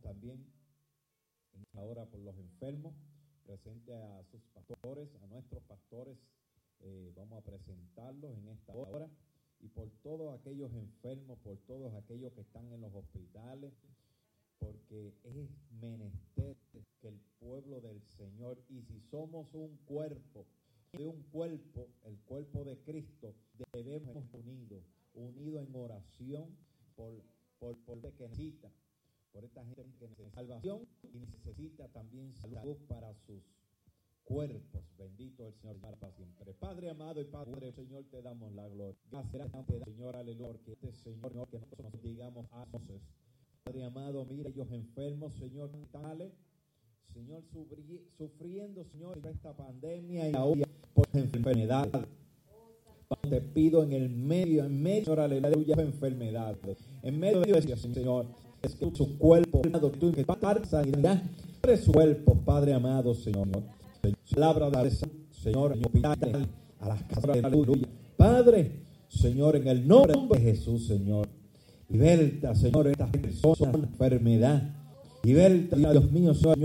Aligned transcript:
también 0.00 0.44
ahora 1.74 2.06
por 2.06 2.20
los 2.20 2.36
enfermos, 2.36 2.94
presente 3.44 3.94
a 3.94 4.22
sus 4.30 4.42
pastores, 4.54 5.08
a 5.22 5.26
nuestros 5.26 5.62
pastores, 5.64 6.16
eh, 6.80 7.12
vamos 7.16 7.38
a 7.38 7.44
presentarlos 7.44 8.36
en 8.38 8.48
esta 8.48 8.74
hora. 8.74 9.08
Y 9.60 9.68
por 9.68 9.88
todos 10.02 10.38
aquellos 10.38 10.72
enfermos, 10.72 11.38
por 11.38 11.56
todos 11.58 11.94
aquellos 11.94 12.32
que 12.32 12.40
están 12.40 12.72
en 12.72 12.80
los 12.80 12.92
hospitales, 12.92 13.72
porque 14.58 15.14
es 15.22 15.48
menester 15.80 16.56
que 17.00 17.08
el 17.08 17.20
pueblo 17.38 17.80
del 17.80 18.02
Señor, 18.02 18.58
y 18.68 18.82
si 18.82 19.00
somos 19.10 19.46
un 19.52 19.76
cuerpo, 19.84 20.46
de 20.92 21.06
un 21.06 21.22
cuerpo, 21.30 21.88
el 22.04 22.18
cuerpo 22.18 22.64
de 22.64 22.76
Cristo, 22.78 23.34
debemos 23.72 24.16
estar 24.16 24.40
unidos, 24.40 24.82
unidos 25.14 25.66
en 25.66 25.76
oración 25.76 26.56
por, 26.96 27.22
por, 27.58 27.76
por 27.78 28.04
el 28.04 28.12
que 28.14 28.28
necesita, 28.28 28.70
por 29.32 29.44
esta 29.44 29.64
gente 29.64 29.82
que 29.82 30.08
necesita 30.08 30.30
salvación 30.30 30.86
y 31.02 31.18
necesita 31.18 31.88
también 31.88 32.34
salud 32.34 32.76
para 32.86 33.14
sus 33.14 33.42
cuerpos. 34.24 34.82
Bendito 34.98 35.46
el 35.46 35.54
Señor 35.54 35.76
para 35.78 36.12
siempre. 36.12 36.54
Padre 36.54 36.90
amado 36.90 37.20
y 37.20 37.24
Padre, 37.24 37.72
Señor, 37.72 38.04
te 38.10 38.22
damos 38.22 38.52
la 38.52 38.68
gloria. 38.68 38.96
Gracias, 39.10 39.50
Señor, 39.84 40.16
aleluya, 40.16 40.58
que 40.64 40.72
este 40.72 40.92
Señor, 40.92 41.48
que 41.48 41.58
nosotros 41.58 41.92
digamos 42.02 42.46
a 42.52 42.66
Padre 43.64 43.84
amado, 43.84 44.24
mira 44.26 44.48
ellos 44.48 44.70
enfermos, 44.70 45.34
Señor, 45.34 45.70
tales, 45.90 46.32
Señor, 47.12 47.42
sufriendo, 48.16 48.84
Señor, 48.84 49.20
esta 49.26 49.56
pandemia 49.56 50.30
y 50.30 50.34
ahora 50.34 50.68
por 50.94 51.08
enfermedad. 51.12 51.88
Te 53.28 53.40
pido 53.40 53.82
en 53.82 53.92
el 53.92 54.08
medio, 54.08 54.64
en 54.64 54.82
medio, 54.82 55.04
Señor, 55.04 55.20
aleluya, 55.20 55.76
enfermedad. 55.78 56.58
En 57.02 57.20
medio 57.20 57.40
de 57.40 57.58
eso, 57.58 57.76
Señor, 57.76 58.26
es 58.62 58.74
que 58.76 58.90
su 58.94 59.18
cuerpo, 59.18 59.62
que 59.62 59.70
sanidad, 60.66 61.22
su 61.82 61.92
cuerpo, 61.92 62.34
Padre 62.44 62.74
amado, 62.74 63.14
Señor. 63.14 63.48
Palabra 64.30 64.82
de 64.82 64.90
Señor, 65.30 65.76
a 66.80 66.88
las 66.88 67.02
casas 67.04 67.34
de 67.34 67.40
aleluya. 67.40 67.88
Padre, 68.16 68.82
Señor, 69.08 69.56
en 69.56 69.66
el 69.66 69.86
nombre 69.86 70.18
de 70.30 70.40
Jesús, 70.40 70.86
Señor. 70.86 71.28
Liberta, 71.88 72.54
Señor, 72.54 72.86
estas 72.86 73.10
personas, 73.10 73.74
enfermedad. 73.74 74.74
Liberta, 75.24 75.76
Dios 75.76 76.10
mío, 76.10 76.34
Señor, 76.34 76.58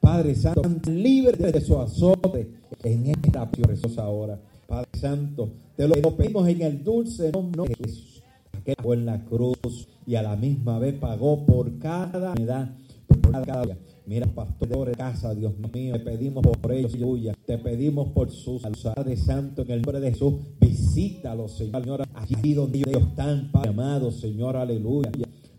Padre 0.00 0.34
Santo, 0.34 0.62
libre 0.90 1.52
de 1.52 1.60
su 1.60 1.78
azote 1.78 2.50
en 2.82 3.06
esta 3.06 3.50
preciosa 3.50 4.08
hora. 4.08 4.40
Padre 4.66 4.88
Santo, 4.94 5.50
te 5.76 5.86
lo 5.86 5.94
pedimos 6.16 6.48
en 6.48 6.62
el 6.62 6.82
dulce 6.82 7.30
nombre 7.30 7.66
de 7.68 7.84
Jesús, 7.84 8.22
que 8.64 8.74
fue 8.82 8.96
en 8.96 9.06
la 9.06 9.24
cruz 9.24 9.88
y 10.06 10.14
a 10.14 10.22
la 10.22 10.36
misma 10.36 10.78
vez 10.78 10.94
pagó 10.94 11.44
por 11.46 11.78
cada 11.78 12.34
edad, 12.34 12.74
por 13.06 13.44
cada 13.44 13.64
día. 13.64 13.78
Mira, 14.04 14.26
pastor 14.26 14.88
de 14.88 14.92
casa, 14.92 15.34
Dios 15.34 15.52
mío, 15.72 15.94
te 15.94 16.00
pedimos 16.00 16.44
por 16.44 16.72
ellos, 16.72 16.92
aleluya. 16.92 17.34
Te 17.46 17.56
pedimos 17.56 18.08
por 18.08 18.30
sus 18.30 18.62
Padre 18.62 19.16
Santo, 19.16 19.62
en 19.62 19.70
el 19.70 19.82
nombre 19.82 20.00
de 20.00 20.10
Jesús, 20.10 20.34
visítalos, 20.60 21.52
Señor, 21.52 22.02
allí 22.14 22.54
donde 22.54 22.78
ellos 22.78 23.02
están, 23.08 23.50
Padre 23.52 23.70
amado, 23.70 24.10
Señor, 24.10 24.56
aleluya. 24.56 25.10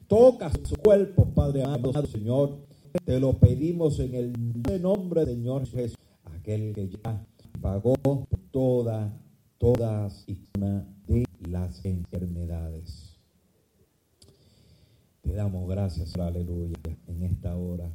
Toca 0.07 0.51
su 0.63 0.75
cuerpo, 0.75 1.25
Padre 1.33 1.63
amado, 1.63 2.05
Señor. 2.05 2.57
Te 3.05 3.19
lo 3.19 3.33
pedimos 3.33 3.99
en 3.99 4.13
el 4.13 4.81
nombre 4.81 5.25
del 5.25 5.37
Señor 5.37 5.65
Jesús, 5.67 5.97
aquel 6.25 6.73
que 6.73 6.89
ya 6.89 7.25
pagó 7.61 7.95
toda, 8.51 9.17
todas 9.57 10.25
y 10.27 10.37
una 10.57 10.85
de 11.07 11.23
las 11.49 11.83
enfermedades. 11.85 13.02
Te 15.23 15.31
damos 15.31 15.67
gracias, 15.69 16.15
aleluya, 16.17 16.77
en 17.07 17.23
esta 17.23 17.55
hora. 17.55 17.89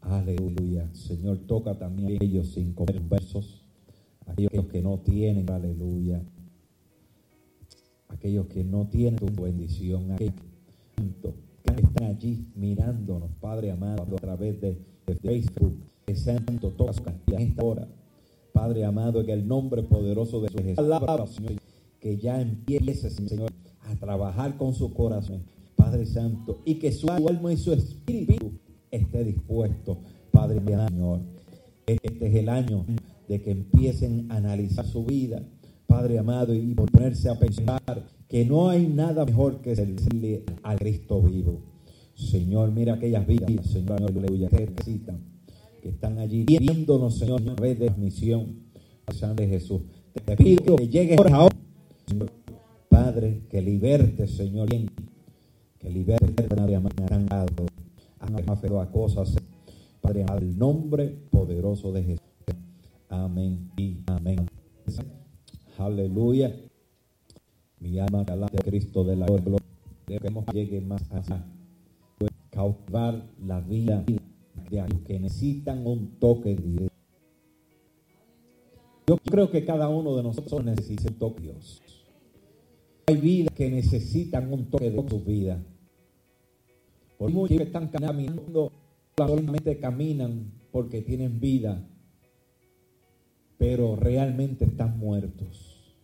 Aleluya. 0.00 0.88
Señor, 0.94 1.40
toca 1.46 1.78
también 1.78 2.18
a 2.20 2.24
ellos 2.24 2.52
sin 2.52 2.72
conversos, 2.72 3.66
aquellos 4.26 4.66
que 4.66 4.80
no 4.80 4.98
tienen, 5.00 5.50
aleluya. 5.50 6.24
Aquellos 8.08 8.46
que 8.46 8.64
no 8.64 8.88
tienen 8.88 9.16
tu 9.16 9.42
bendición, 9.42 10.12
aquellos 10.12 10.34
que 10.96 11.82
están 11.82 12.04
allí 12.04 12.46
mirándonos, 12.54 13.30
Padre 13.38 13.70
amado, 13.70 14.02
a 14.02 14.16
través 14.16 14.58
de, 14.60 14.78
Facebook. 15.22 15.76
Santo, 16.14 16.70
toca 16.70 16.94
su 16.94 17.02
en 17.34 17.40
esta 17.42 17.62
hora. 17.62 17.88
Padre 18.52 18.84
amado, 18.84 19.20
en 19.20 19.28
el 19.28 19.46
nombre 19.46 19.82
poderoso 19.82 20.40
de 20.40 20.48
Jesús. 20.48 20.76
Palabra, 20.76 21.26
Señor, 21.26 21.60
que 22.00 22.16
ya 22.16 22.40
empiece, 22.40 23.10
Señor, 23.10 23.52
a 23.82 23.94
trabajar 23.96 24.56
con 24.56 24.72
su 24.72 24.94
corazón, 24.94 25.42
Padre 25.76 26.06
Santo, 26.06 26.60
y 26.64 26.76
que 26.76 26.90
su 26.92 27.08
alma 27.10 27.52
y 27.52 27.56
su 27.56 27.72
espíritu 27.72 28.52
esté 28.90 29.24
dispuesto, 29.24 29.98
Padre 30.30 30.60
Señor. 30.64 31.20
Este 31.86 32.26
es 32.26 32.34
el 32.34 32.48
año 32.48 32.84
de 33.28 33.40
que 33.40 33.52
empiecen 33.52 34.30
a 34.30 34.36
analizar 34.36 34.84
su 34.84 35.04
vida, 35.04 35.42
Padre 35.86 36.18
amado, 36.18 36.54
y 36.54 36.74
ponerse 36.74 37.28
a 37.28 37.38
pensar 37.38 37.80
que 38.28 38.44
no 38.44 38.68
hay 38.68 38.88
nada 38.88 39.24
mejor 39.24 39.60
que 39.60 39.76
servirle 39.76 40.42
al 40.62 40.78
Cristo 40.78 41.22
vivo. 41.22 41.60
Señor, 42.14 42.72
mira 42.72 42.94
aquellas 42.94 43.26
vidas, 43.26 43.66
Señor, 43.66 44.02
aleluya, 44.02 44.48
que 44.48 44.66
necesitan, 44.66 45.20
que 45.82 45.90
están 45.90 46.18
allí 46.18 46.44
viéndonos, 46.44 47.18
Señor, 47.18 47.42
a 47.42 47.54
través 47.54 47.78
de 47.78 47.86
la 47.86 47.96
misión 47.96 48.66
de 49.36 49.46
Jesús. 49.46 49.82
Te 50.24 50.36
pido 50.36 50.76
que 50.76 50.88
llegues 50.88 51.18
ahora, 51.18 51.54
Señor, 52.06 52.32
Padre, 52.88 53.42
que 53.48 53.62
liberte, 53.62 54.26
Señor, 54.26 54.68
que 55.86 55.92
liberte, 55.92 56.42
Padre 56.42 56.74
amado, 56.74 57.66
han 58.18 58.80
a 58.80 58.90
cosas, 58.90 59.36
Padre, 60.00 60.24
al 60.24 60.58
nombre 60.58 61.14
poderoso 61.30 61.92
de 61.92 62.02
Jesús. 62.02 62.26
Amén 63.08 63.70
y 63.76 63.98
amén. 64.06 64.50
Aleluya. 65.78 66.56
Mi 67.78 68.00
alma 68.00 68.24
de 68.24 68.58
Cristo 68.64 69.04
de 69.04 69.14
la 69.14 69.26
gloria. 69.26 69.60
Debemos 70.08 70.44
llegue 70.52 70.80
más 70.80 71.02
allá. 71.12 71.44
Cautivar 72.50 73.22
la 73.44 73.60
vida 73.60 74.02
de 74.70 74.80
aquellos 74.80 75.02
que 75.02 75.20
necesitan 75.20 75.86
un 75.86 76.18
toque 76.18 76.56
Dios. 76.56 76.90
Yo 79.06 79.18
creo 79.18 79.50
que 79.52 79.64
cada 79.64 79.88
uno 79.88 80.16
de 80.16 80.24
nosotros 80.24 80.64
necesita 80.64 81.10
un 81.10 81.18
toque 81.18 81.42
de 81.42 81.52
Dios. 81.52 81.82
Hay 83.06 83.16
vidas 83.18 83.54
que 83.54 83.70
necesitan 83.70 84.52
un 84.52 84.68
toque 84.68 84.90
de 84.90 85.08
su 85.08 85.20
vida. 85.20 85.62
Por 87.18 87.30
muchos 87.30 87.56
que 87.56 87.64
están 87.64 87.88
caminando, 87.88 88.72
solamente 89.16 89.78
caminan 89.78 90.52
porque 90.70 91.00
tienen 91.00 91.40
vida, 91.40 91.82
pero 93.56 93.96
realmente 93.96 94.66
están 94.66 94.98
muertos. 94.98 95.94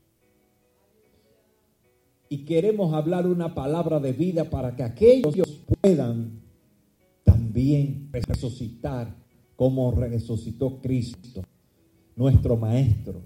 Y 2.30 2.46
queremos 2.46 2.94
hablar 2.94 3.26
una 3.26 3.54
palabra 3.54 4.00
de 4.00 4.12
vida 4.14 4.48
para 4.48 4.74
que 4.74 4.82
aquellos 4.82 5.60
puedan 5.82 6.40
también 7.24 8.08
resucitar 8.10 9.14
como 9.54 9.90
resucitó 9.90 10.80
Cristo, 10.80 11.42
nuestro 12.16 12.56
Maestro. 12.56 13.20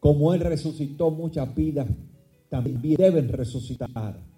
Como 0.00 0.34
Él 0.34 0.40
resucitó 0.40 1.10
muchas 1.10 1.54
vidas, 1.54 1.88
también 2.50 2.78
deben 2.98 3.30
resucitar. 3.30 4.33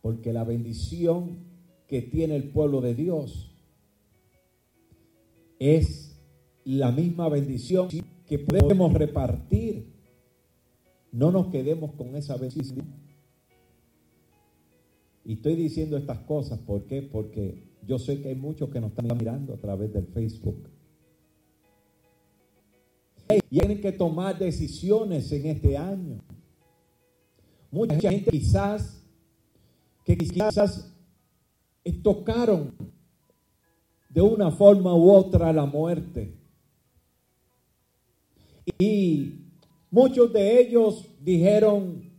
Porque 0.00 0.32
la 0.32 0.44
bendición 0.44 1.38
que 1.86 2.02
tiene 2.02 2.36
el 2.36 2.50
pueblo 2.50 2.80
de 2.80 2.94
Dios 2.94 3.50
es 5.58 6.20
la 6.64 6.92
misma 6.92 7.28
bendición 7.28 7.88
que 8.26 8.38
podemos 8.38 8.92
repartir. 8.92 9.86
No 11.10 11.32
nos 11.32 11.48
quedemos 11.48 11.92
con 11.92 12.14
esa 12.14 12.36
bendición. 12.36 12.86
Y 15.24 15.34
estoy 15.34 15.56
diciendo 15.56 15.96
estas 15.96 16.20
cosas, 16.20 16.58
¿por 16.58 16.84
qué? 16.84 17.02
Porque 17.02 17.62
yo 17.86 17.98
sé 17.98 18.20
que 18.20 18.28
hay 18.28 18.34
muchos 18.34 18.70
que 18.70 18.80
nos 18.80 18.90
están 18.90 19.16
mirando 19.16 19.54
a 19.54 19.56
través 19.56 19.92
del 19.92 20.06
Facebook. 20.06 20.68
Y 23.30 23.40
tienen 23.48 23.80
que 23.80 23.92
tomar 23.92 24.38
decisiones 24.38 25.30
en 25.32 25.46
este 25.46 25.76
año. 25.76 26.20
Mucha 27.70 27.98
gente 28.10 28.30
quizás 28.30 28.97
que 30.08 30.16
quizás 30.16 30.90
tocaron 32.02 32.74
de 34.08 34.22
una 34.22 34.50
forma 34.50 34.94
u 34.94 35.10
otra 35.10 35.52
la 35.52 35.66
muerte. 35.66 36.34
Y 38.78 39.34
muchos 39.90 40.32
de 40.32 40.62
ellos 40.62 41.04
dijeron, 41.20 42.10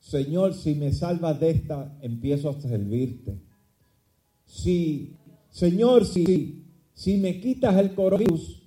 Señor, 0.00 0.52
si 0.52 0.74
me 0.74 0.92
salvas 0.92 1.40
de 1.40 1.50
esta, 1.50 1.98
empiezo 2.02 2.50
a 2.50 2.60
servirte. 2.60 3.40
Si, 4.44 5.16
Señor, 5.48 6.04
si, 6.04 6.66
si 6.92 7.16
me 7.16 7.40
quitas 7.40 7.74
el 7.76 7.94
coronavirus, 7.94 8.62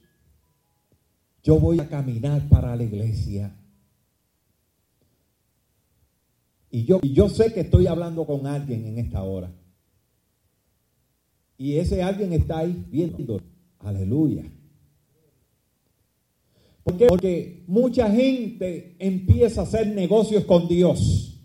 yo 1.43 1.59
voy 1.59 1.79
a 1.79 1.87
caminar 1.87 2.49
para 2.49 2.75
la 2.75 2.83
iglesia. 2.83 3.55
Y 6.69 6.83
yo, 6.83 6.99
yo 7.01 7.29
sé 7.29 7.53
que 7.53 7.61
estoy 7.61 7.87
hablando 7.87 8.25
con 8.25 8.45
alguien 8.45 8.85
en 8.85 8.97
esta 8.97 9.23
hora. 9.23 9.51
Y 11.57 11.77
ese 11.77 12.03
alguien 12.03 12.33
está 12.33 12.59
ahí 12.59 12.85
viendo. 12.89 13.41
Aleluya. 13.79 14.43
¿Por 16.83 16.97
qué? 16.97 17.07
Porque 17.07 17.63
mucha 17.67 18.09
gente 18.11 18.95
empieza 18.99 19.61
a 19.61 19.63
hacer 19.63 19.87
negocios 19.87 20.45
con 20.45 20.67
Dios. 20.67 21.41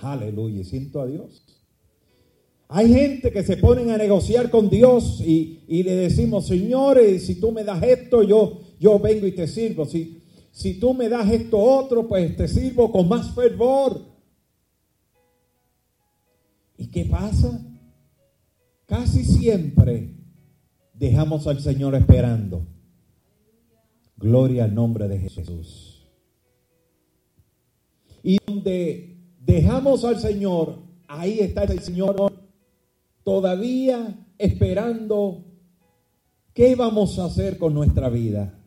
Aleluya. 0.00 0.64
Siento 0.64 1.00
a 1.00 1.06
Dios. 1.06 1.42
Hay 2.68 2.92
gente 2.92 3.30
que 3.30 3.44
se 3.44 3.58
ponen 3.58 3.90
a 3.90 3.96
negociar 3.96 4.50
con 4.50 4.68
Dios 4.68 5.22
y, 5.24 5.60
y 5.68 5.84
le 5.84 5.94
decimos, 5.94 6.46
señores, 6.46 7.26
si 7.26 7.36
tú 7.36 7.52
me 7.52 7.62
das 7.62 7.80
esto, 7.82 8.24
yo, 8.24 8.60
yo 8.80 8.98
vengo 8.98 9.26
y 9.26 9.32
te 9.32 9.46
sirvo. 9.46 9.86
Si, 9.86 10.15
si 10.56 10.80
tú 10.80 10.94
me 10.94 11.10
das 11.10 11.30
esto 11.30 11.58
otro, 11.58 12.08
pues 12.08 12.34
te 12.34 12.48
sirvo 12.48 12.90
con 12.90 13.06
más 13.06 13.30
fervor. 13.34 14.00
¿Y 16.78 16.86
qué 16.86 17.04
pasa? 17.04 17.60
Casi 18.86 19.22
siempre 19.22 20.14
dejamos 20.94 21.46
al 21.46 21.60
Señor 21.60 21.94
esperando. 21.94 22.66
Gloria 24.16 24.64
al 24.64 24.74
nombre 24.74 25.08
de 25.08 25.18
Jesús. 25.18 26.08
Y 28.22 28.38
donde 28.46 29.14
dejamos 29.38 30.06
al 30.06 30.18
Señor, 30.18 30.78
ahí 31.06 31.40
está 31.40 31.64
el 31.64 31.80
Señor 31.80 32.32
todavía 33.24 34.26
esperando 34.38 35.44
qué 36.54 36.74
vamos 36.76 37.18
a 37.18 37.26
hacer 37.26 37.58
con 37.58 37.74
nuestra 37.74 38.08
vida. 38.08 38.58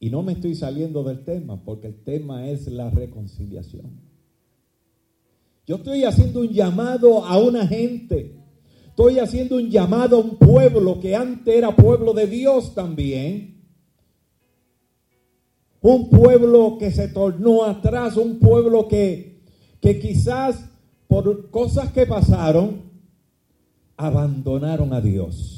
Y 0.00 0.10
no 0.10 0.22
me 0.22 0.32
estoy 0.32 0.54
saliendo 0.54 1.02
del 1.02 1.24
tema, 1.24 1.62
porque 1.64 1.88
el 1.88 2.02
tema 2.02 2.48
es 2.48 2.68
la 2.68 2.88
reconciliación. 2.90 4.00
Yo 5.66 5.76
estoy 5.76 6.04
haciendo 6.04 6.40
un 6.40 6.48
llamado 6.48 7.24
a 7.24 7.38
una 7.38 7.66
gente. 7.66 8.36
Estoy 8.86 9.18
haciendo 9.18 9.56
un 9.56 9.70
llamado 9.70 10.16
a 10.16 10.20
un 10.20 10.36
pueblo 10.36 10.98
que 11.00 11.14
antes 11.14 11.54
era 11.54 11.74
pueblo 11.74 12.14
de 12.14 12.26
Dios 12.26 12.74
también. 12.74 13.64
Un 15.80 16.10
pueblo 16.10 16.78
que 16.78 16.90
se 16.90 17.08
tornó 17.08 17.64
atrás, 17.64 18.16
un 18.16 18.38
pueblo 18.38 18.88
que, 18.88 19.42
que 19.80 19.98
quizás 20.00 20.64
por 21.06 21.50
cosas 21.50 21.92
que 21.92 22.06
pasaron, 22.06 22.82
abandonaron 23.96 24.92
a 24.92 25.00
Dios. 25.00 25.57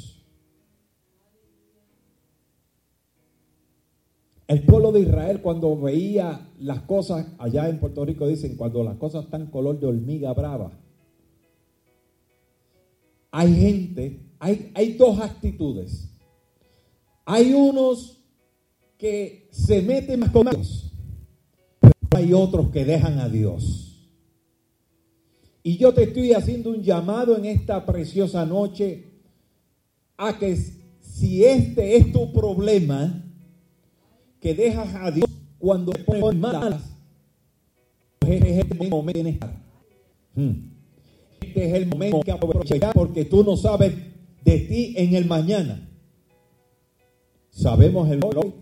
El 4.50 4.64
pueblo 4.64 4.90
de 4.90 5.02
Israel 5.02 5.40
cuando 5.42 5.80
veía 5.80 6.50
las 6.58 6.80
cosas, 6.80 7.24
allá 7.38 7.68
en 7.68 7.78
Puerto 7.78 8.04
Rico 8.04 8.26
dicen, 8.26 8.56
cuando 8.56 8.82
las 8.82 8.96
cosas 8.96 9.26
están 9.26 9.46
color 9.46 9.78
de 9.78 9.86
hormiga 9.86 10.32
brava, 10.34 10.72
hay 13.30 13.54
gente, 13.54 14.18
hay, 14.40 14.72
hay 14.74 14.94
dos 14.94 15.20
actitudes. 15.20 16.08
Hay 17.26 17.54
unos 17.54 18.24
que 18.98 19.46
se 19.52 19.82
meten 19.82 20.18
más 20.18 20.30
con 20.30 20.50
Dios, 20.50 20.94
pero 21.78 21.92
hay 22.10 22.32
otros 22.32 22.70
que 22.70 22.84
dejan 22.84 23.20
a 23.20 23.28
Dios. 23.28 24.10
Y 25.62 25.76
yo 25.76 25.94
te 25.94 26.02
estoy 26.02 26.32
haciendo 26.32 26.70
un 26.70 26.82
llamado 26.82 27.38
en 27.38 27.44
esta 27.44 27.86
preciosa 27.86 28.44
noche 28.44 29.12
a 30.16 30.36
que 30.40 30.56
si 30.56 31.44
este 31.44 31.98
es 31.98 32.10
tu 32.10 32.32
problema, 32.32 33.29
que 34.40 34.54
dejas 34.54 34.94
a 34.94 35.10
Dios 35.10 35.28
cuando 35.58 35.92
te 35.92 36.02
pones 36.04 36.40
malas, 36.40 36.82
pues 38.18 38.42
es 38.42 38.66
el 38.70 38.88
momento 38.88 39.22
de 39.22 39.30
estar. 39.30 39.62
Hmm. 40.34 40.70
Este 41.40 41.66
es 41.66 41.74
el 41.74 41.86
momento 41.86 42.20
que 42.20 42.32
aprovechar 42.32 42.92
porque 42.94 43.24
tú 43.24 43.44
no 43.44 43.56
sabes 43.56 43.94
de 44.44 44.58
ti 44.58 44.94
en 44.96 45.14
el 45.14 45.26
mañana. 45.26 45.88
Sabemos 47.50 48.08
el 48.10 48.24
hoy. 48.24 48.54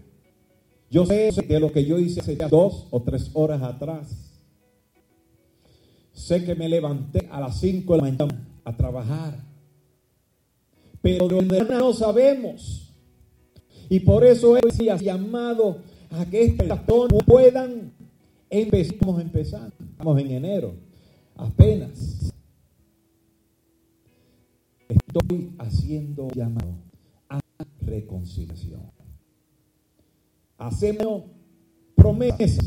Yo 0.90 1.04
sé 1.04 1.30
de 1.46 1.60
lo 1.60 1.70
que 1.70 1.84
yo 1.84 1.98
hice 1.98 2.20
hace 2.20 2.36
dos 2.36 2.86
o 2.90 3.02
tres 3.02 3.30
horas 3.34 3.62
atrás. 3.62 4.40
Sé 6.12 6.44
que 6.44 6.54
me 6.54 6.68
levanté 6.68 7.28
a 7.30 7.40
las 7.40 7.60
cinco 7.60 7.92
de 7.92 7.98
la 7.98 8.04
mañana 8.04 8.48
a 8.64 8.76
trabajar. 8.76 9.38
Pero 11.00 11.28
de 11.28 11.64
no 11.64 11.92
sabemos. 11.92 12.87
Y 13.88 14.00
por 14.00 14.24
eso 14.24 14.56
Él 14.56 14.70
ha 14.90 14.96
llamado 14.96 15.78
a 16.10 16.24
que 16.26 16.44
estas 16.44 16.80
puedan 17.26 17.92
empezar. 18.50 18.94
Estamos 18.94 19.20
empezando, 19.20 19.74
estamos 19.90 20.20
en 20.20 20.30
enero, 20.30 20.74
apenas. 21.36 22.32
Estoy 24.88 25.52
haciendo 25.58 26.28
llamado 26.34 26.74
a 27.28 27.40
reconciliación. 27.80 28.80
Hacemos 30.56 31.24
promesas 31.94 32.58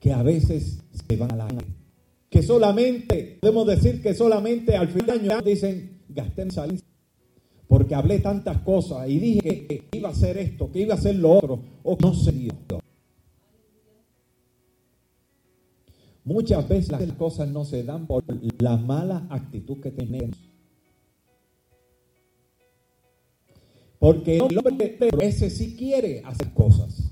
que 0.00 0.12
a 0.12 0.22
veces 0.22 0.82
se 0.90 1.16
van 1.16 1.32
a 1.32 1.36
la 1.36 1.48
que 2.28 2.42
solamente, 2.42 3.38
podemos 3.40 3.66
decir 3.66 4.02
que 4.02 4.14
solamente 4.14 4.76
al 4.76 4.88
fin 4.88 5.06
de 5.06 5.12
año 5.12 5.40
dicen, 5.42 6.02
gasten 6.08 6.50
salida 6.50 6.87
porque 7.68 7.94
hablé 7.94 8.18
tantas 8.20 8.58
cosas 8.62 9.08
y 9.08 9.18
dije 9.18 9.66
que 9.66 9.88
iba 9.92 10.08
a 10.08 10.12
hacer 10.12 10.38
esto, 10.38 10.72
que 10.72 10.80
iba 10.80 10.94
a 10.94 10.96
hacer 10.96 11.16
lo 11.16 11.32
otro, 11.32 11.60
o 11.82 11.96
no 12.00 12.14
se 12.14 12.32
dio. 12.32 12.52
Muchas 16.24 16.66
veces 16.68 16.90
las 16.90 17.12
cosas 17.12 17.48
no 17.48 17.64
se 17.64 17.84
dan 17.84 18.06
por 18.06 18.24
la 18.60 18.76
mala 18.76 19.26
actitud 19.30 19.80
que 19.80 19.90
tenemos. 19.90 20.36
Porque 23.98 24.38
el 24.38 24.58
hombre 24.58 24.96
ese 25.20 25.50
sí 25.50 25.76
quiere 25.76 26.22
hacer 26.24 26.52
cosas. 26.54 27.10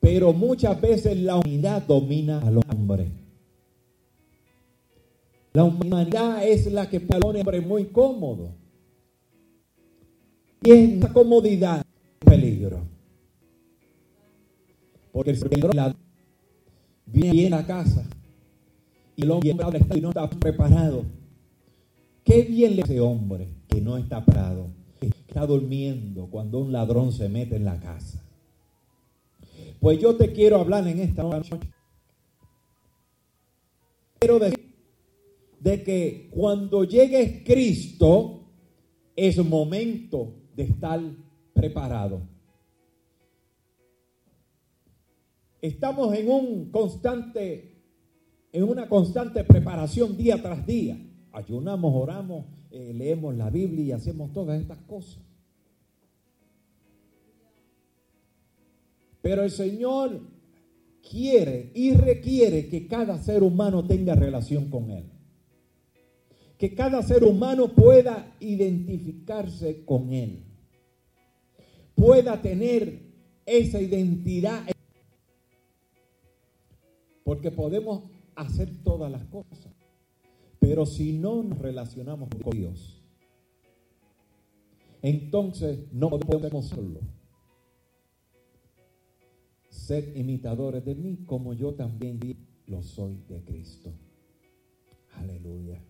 Pero 0.00 0.32
muchas 0.32 0.80
veces 0.80 1.18
la 1.18 1.36
humanidad 1.36 1.82
domina 1.86 2.40
al 2.40 2.58
hombre. 2.58 3.10
La 5.52 5.64
humanidad 5.64 6.46
es 6.46 6.70
la 6.72 6.88
que 6.88 7.00
pone 7.00 7.40
al 7.40 7.40
hombre 7.40 7.60
muy 7.60 7.86
cómodo. 7.86 8.59
Y 10.62 10.70
en 10.70 11.00
la 11.00 11.12
comodidad 11.12 11.84
peligro. 12.18 12.80
Porque 15.12 15.30
el 15.30 15.36
Señor 15.38 15.94
viene 17.06 17.56
a 17.56 17.66
casa 17.66 18.04
y 19.16 19.22
el 19.22 19.30
hombre 19.30 19.54
no 19.54 20.10
está 20.10 20.30
preparado. 20.30 21.04
Qué 22.24 22.42
bien 22.42 22.76
le 22.76 22.82
ese 22.82 23.00
hombre 23.00 23.48
que 23.68 23.80
no 23.80 23.96
está 23.96 24.24
parado, 24.24 24.68
está 25.00 25.46
durmiendo 25.46 26.26
cuando 26.26 26.58
un 26.58 26.72
ladrón 26.72 27.12
se 27.12 27.28
mete 27.28 27.56
en 27.56 27.64
la 27.64 27.80
casa. 27.80 28.22
Pues 29.80 29.98
yo 29.98 30.14
te 30.16 30.32
quiero 30.32 30.60
hablar 30.60 30.86
en 30.86 31.00
esta 31.00 31.22
noche. 31.22 31.58
Quiero 34.18 34.38
decir 34.38 34.74
de 35.58 35.82
que 35.82 36.28
cuando 36.30 36.84
llegue 36.84 37.42
Cristo 37.44 38.44
es 39.16 39.38
momento 39.44 40.34
estar 40.62 41.00
preparado. 41.52 42.22
Estamos 45.60 46.14
en 46.14 46.30
un 46.30 46.70
constante, 46.70 47.82
en 48.52 48.64
una 48.64 48.88
constante 48.88 49.44
preparación 49.44 50.16
día 50.16 50.40
tras 50.40 50.66
día. 50.66 50.98
Ayunamos, 51.32 51.94
oramos, 51.94 52.46
eh, 52.70 52.92
leemos 52.94 53.34
la 53.34 53.50
Biblia 53.50 53.84
y 53.84 53.92
hacemos 53.92 54.32
todas 54.32 54.60
estas 54.60 54.78
cosas. 54.82 55.22
Pero 59.20 59.44
el 59.44 59.50
Señor 59.50 60.20
quiere 61.08 61.72
y 61.74 61.92
requiere 61.92 62.68
que 62.68 62.86
cada 62.86 63.18
ser 63.18 63.42
humano 63.42 63.86
tenga 63.86 64.14
relación 64.14 64.70
con 64.70 64.90
Él 64.90 65.04
que 66.60 66.74
cada 66.74 67.02
ser 67.02 67.24
humano 67.24 67.74
pueda 67.74 68.36
identificarse 68.38 69.82
con 69.86 70.12
Él, 70.12 70.44
pueda 71.94 72.40
tener 72.40 73.02
esa 73.46 73.80
identidad, 73.80 74.64
porque 77.24 77.50
podemos 77.50 78.04
hacer 78.34 78.82
todas 78.82 79.10
las 79.10 79.24
cosas, 79.24 79.74
pero 80.58 80.86
si 80.86 81.12
no 81.12 81.42
nos 81.42 81.58
relacionamos 81.58 82.28
con 82.42 82.56
Dios, 82.56 83.02
entonces 85.02 85.92
no 85.92 86.10
podemos 86.10 86.66
solo 86.66 87.00
ser 89.70 90.16
imitadores 90.16 90.84
de 90.84 90.94
mí 90.94 91.24
como 91.26 91.52
yo 91.54 91.74
también 91.74 92.20
lo 92.66 92.82
soy 92.82 93.22
de 93.28 93.42
Cristo. 93.42 93.92
Aleluya. 95.14 95.82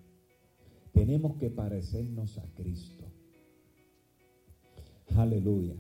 Tenemos 0.93 1.37
que 1.37 1.51
parecernos 1.51 2.39
a 2.39 2.45
Cristo. 2.55 3.05
Aleluya. 5.17 5.75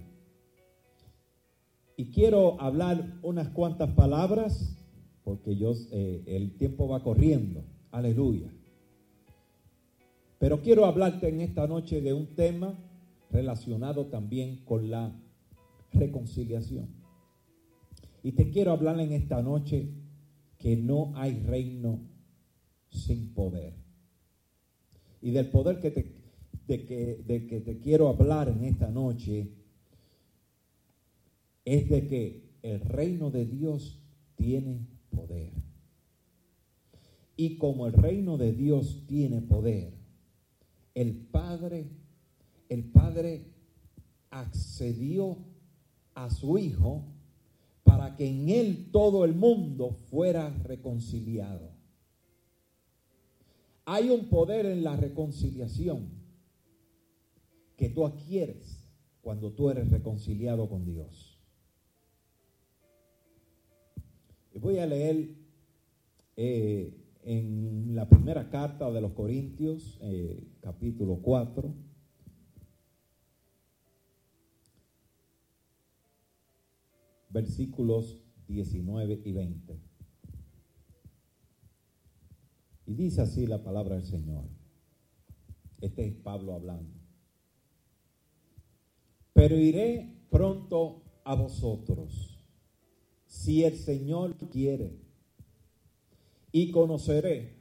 Y 2.00 2.06
quiero 2.06 2.58
hablar 2.62 3.18
unas 3.20 3.50
cuantas 3.50 3.90
palabras 3.90 4.74
porque 5.22 5.54
yo, 5.54 5.74
eh, 5.92 6.22
el 6.28 6.56
tiempo 6.56 6.88
va 6.88 7.02
corriendo. 7.02 7.62
Aleluya. 7.90 8.50
Pero 10.38 10.62
quiero 10.62 10.86
hablarte 10.86 11.28
en 11.28 11.42
esta 11.42 11.66
noche 11.66 12.00
de 12.00 12.14
un 12.14 12.34
tema 12.34 12.72
relacionado 13.30 14.06
también 14.06 14.64
con 14.64 14.90
la 14.90 15.14
reconciliación. 15.92 16.88
Y 18.22 18.32
te 18.32 18.48
quiero 18.48 18.72
hablar 18.72 18.98
en 18.98 19.12
esta 19.12 19.42
noche 19.42 19.90
que 20.56 20.78
no 20.78 21.12
hay 21.16 21.38
reino 21.40 22.00
sin 22.88 23.34
poder. 23.34 23.74
Y 25.20 25.32
del 25.32 25.50
poder 25.50 25.80
que 25.80 25.90
te, 25.90 26.14
que, 26.66 27.22
de 27.26 27.46
que 27.46 27.60
te 27.60 27.78
quiero 27.78 28.08
hablar 28.08 28.48
en 28.48 28.64
esta 28.64 28.90
noche 28.90 29.59
es 31.70 31.88
de 31.88 32.08
que 32.08 32.50
el 32.62 32.80
reino 32.80 33.30
de 33.30 33.46
Dios 33.46 34.02
tiene 34.34 34.88
poder. 35.08 35.52
Y 37.36 37.58
como 37.58 37.86
el 37.86 37.92
reino 37.92 38.38
de 38.38 38.52
Dios 38.52 39.04
tiene 39.06 39.40
poder, 39.40 39.92
el 40.96 41.14
Padre, 41.14 41.88
el 42.68 42.82
Padre 42.90 43.52
accedió 44.30 45.38
a 46.14 46.28
su 46.30 46.58
Hijo 46.58 47.04
para 47.84 48.16
que 48.16 48.26
en 48.26 48.48
él 48.48 48.88
todo 48.90 49.24
el 49.24 49.36
mundo 49.36 49.92
fuera 50.10 50.50
reconciliado. 50.64 51.70
Hay 53.84 54.10
un 54.10 54.28
poder 54.28 54.66
en 54.66 54.82
la 54.82 54.96
reconciliación 54.96 56.08
que 57.76 57.90
tú 57.90 58.04
adquieres 58.04 58.90
cuando 59.20 59.52
tú 59.52 59.70
eres 59.70 59.88
reconciliado 59.88 60.68
con 60.68 60.84
Dios. 60.84 61.29
Voy 64.58 64.78
a 64.78 64.86
leer 64.86 65.30
eh, 66.36 66.92
en 67.22 67.94
la 67.94 68.08
primera 68.08 68.48
carta 68.50 68.90
de 68.90 69.00
los 69.00 69.12
Corintios, 69.12 69.98
eh, 70.02 70.48
capítulo 70.60 71.20
4. 71.22 71.74
Versículos 77.28 78.24
19 78.48 79.20
y 79.24 79.32
20. 79.32 79.80
Y 82.86 82.94
dice 82.94 83.22
así 83.22 83.46
la 83.46 83.62
palabra 83.62 83.94
del 83.94 84.04
Señor. 84.04 84.46
Este 85.80 86.06
es 86.08 86.14
Pablo 86.14 86.54
hablando. 86.54 86.98
Pero 89.32 89.56
iré 89.56 90.26
pronto 90.28 91.02
a 91.24 91.34
vosotros, 91.34 92.39
si 93.42 93.64
el 93.64 93.76
Señor 93.76 94.36
quiere 94.50 95.00
y 96.52 96.70
conoceré 96.72 97.56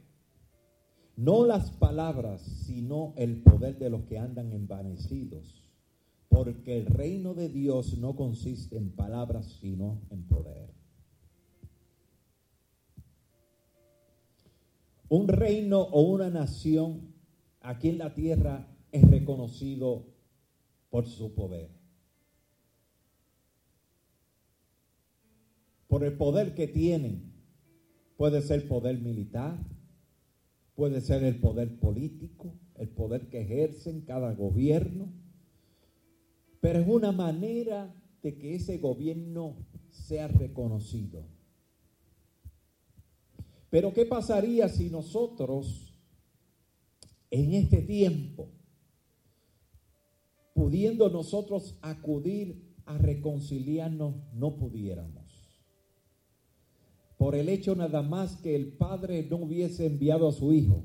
no 1.16 1.46
las 1.46 1.70
palabras, 1.70 2.42
sino 2.42 3.14
el 3.16 3.42
poder 3.42 3.78
de 3.78 3.88
los 3.88 4.02
que 4.02 4.18
andan 4.18 4.52
envanecidos, 4.52 5.64
porque 6.28 6.76
el 6.76 6.86
reino 6.86 7.32
de 7.34 7.48
Dios 7.48 7.96
no 7.96 8.14
consiste 8.14 8.76
en 8.76 8.90
palabras, 8.90 9.58
sino 9.60 10.02
en 10.10 10.22
poder. 10.24 10.70
Un 15.08 15.28
reino 15.28 15.80
o 15.80 16.02
una 16.02 16.28
nación 16.28 17.14
aquí 17.60 17.88
en 17.88 17.98
la 17.98 18.14
tierra 18.14 18.68
es 18.92 19.10
reconocido 19.10 20.04
por 20.90 21.06
su 21.06 21.34
poder. 21.34 21.79
Por 25.90 26.04
el 26.04 26.14
poder 26.16 26.54
que 26.54 26.66
tienen 26.66 27.30
Puede 28.20 28.42
ser 28.42 28.68
poder 28.68 29.00
militar, 29.00 29.58
puede 30.74 31.00
ser 31.00 31.24
el 31.24 31.40
poder 31.40 31.80
político, 31.80 32.52
el 32.74 32.90
poder 32.90 33.30
que 33.30 33.40
ejercen 33.40 34.02
cada 34.02 34.34
gobierno, 34.34 35.10
pero 36.60 36.80
es 36.80 36.86
una 36.86 37.12
manera 37.12 37.94
de 38.22 38.36
que 38.36 38.56
ese 38.56 38.76
gobierno 38.76 39.56
sea 39.88 40.28
reconocido. 40.28 41.24
Pero 43.70 43.94
¿qué 43.94 44.04
pasaría 44.04 44.68
si 44.68 44.90
nosotros 44.90 45.98
en 47.30 47.54
este 47.54 47.80
tiempo, 47.80 48.50
pudiendo 50.52 51.08
nosotros 51.08 51.78
acudir 51.80 52.76
a 52.84 52.98
reconciliarnos, 52.98 54.14
no 54.34 54.58
pudiéramos? 54.58 55.19
Por 57.20 57.34
el 57.34 57.50
hecho 57.50 57.76
nada 57.76 58.00
más 58.00 58.36
que 58.36 58.56
el 58.56 58.72
Padre 58.72 59.26
no 59.28 59.36
hubiese 59.36 59.84
enviado 59.84 60.26
a 60.26 60.32
su 60.32 60.54
Hijo. 60.54 60.84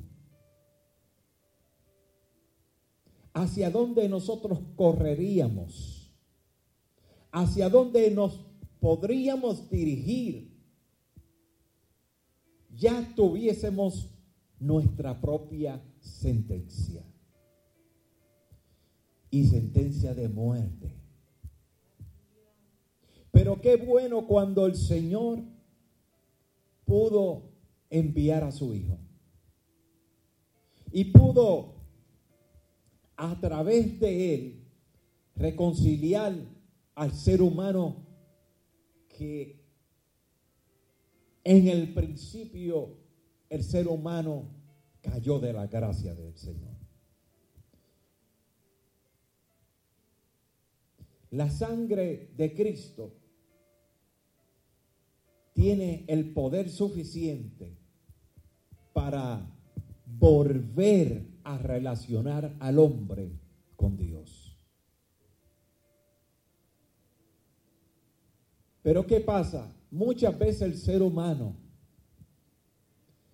¿Hacia 3.31 3.69
dónde 3.69 4.09
nosotros 4.09 4.59
correríamos? 4.75 6.13
¿Hacia 7.31 7.69
dónde 7.69 8.11
nos 8.11 8.37
podríamos 8.81 9.69
dirigir? 9.69 10.51
Ya 12.75 13.13
tuviésemos 13.15 14.09
nuestra 14.59 15.21
propia 15.21 15.81
sentencia. 16.01 17.01
Y 19.29 19.45
sentencia 19.45 20.13
de 20.13 20.27
muerte. 20.27 20.91
Pero 23.31 23.61
qué 23.61 23.77
bueno 23.77 24.27
cuando 24.27 24.65
el 24.65 24.75
Señor 24.75 25.54
pudo 26.85 27.51
enviar 27.89 28.43
a 28.43 28.51
su 28.51 28.73
Hijo. 28.73 28.97
Y 30.91 31.05
pudo, 31.05 31.75
a 33.17 33.39
través 33.39 33.99
de 33.99 34.35
él, 34.35 34.65
reconciliar 35.35 36.33
al 36.93 37.11
ser 37.11 37.41
humano 37.41 38.05
que 39.09 39.65
en 41.43 41.67
el 41.67 41.93
principio 41.93 42.97
el 43.49 43.63
ser 43.63 43.87
humano 43.87 44.49
cayó 45.01 45.39
de 45.39 45.53
la 45.53 45.67
gracia 45.67 46.15
del 46.15 46.35
Señor. 46.35 46.75
La 51.31 51.49
sangre 51.49 52.31
de 52.37 52.53
Cristo 52.53 53.13
tiene 55.55 56.03
el 56.09 56.33
poder 56.33 56.69
suficiente 56.69 57.77
para 58.91 59.49
volver 60.05 61.25
a 61.45 61.57
relacionar 61.57 62.53
al 62.59 62.77
hombre 62.77 63.31
con 63.77 63.95
Dios. 63.95 64.59
Pero 68.81 69.07
¿qué 69.07 69.21
pasa? 69.21 69.73
Muchas 69.91 70.37
veces 70.37 70.61
el 70.63 70.77
ser 70.77 71.01
humano, 71.01 71.55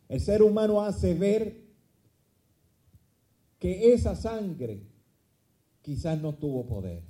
el 0.07 0.21
ser 0.21 0.43
humano 0.43 0.81
hace 0.81 1.15
ver 1.15 1.59
que 3.57 3.93
esa 3.93 4.15
sangre 4.15 4.83
quizás 5.81 6.21
no 6.21 6.35
tuvo 6.35 6.67
poder. 6.67 7.01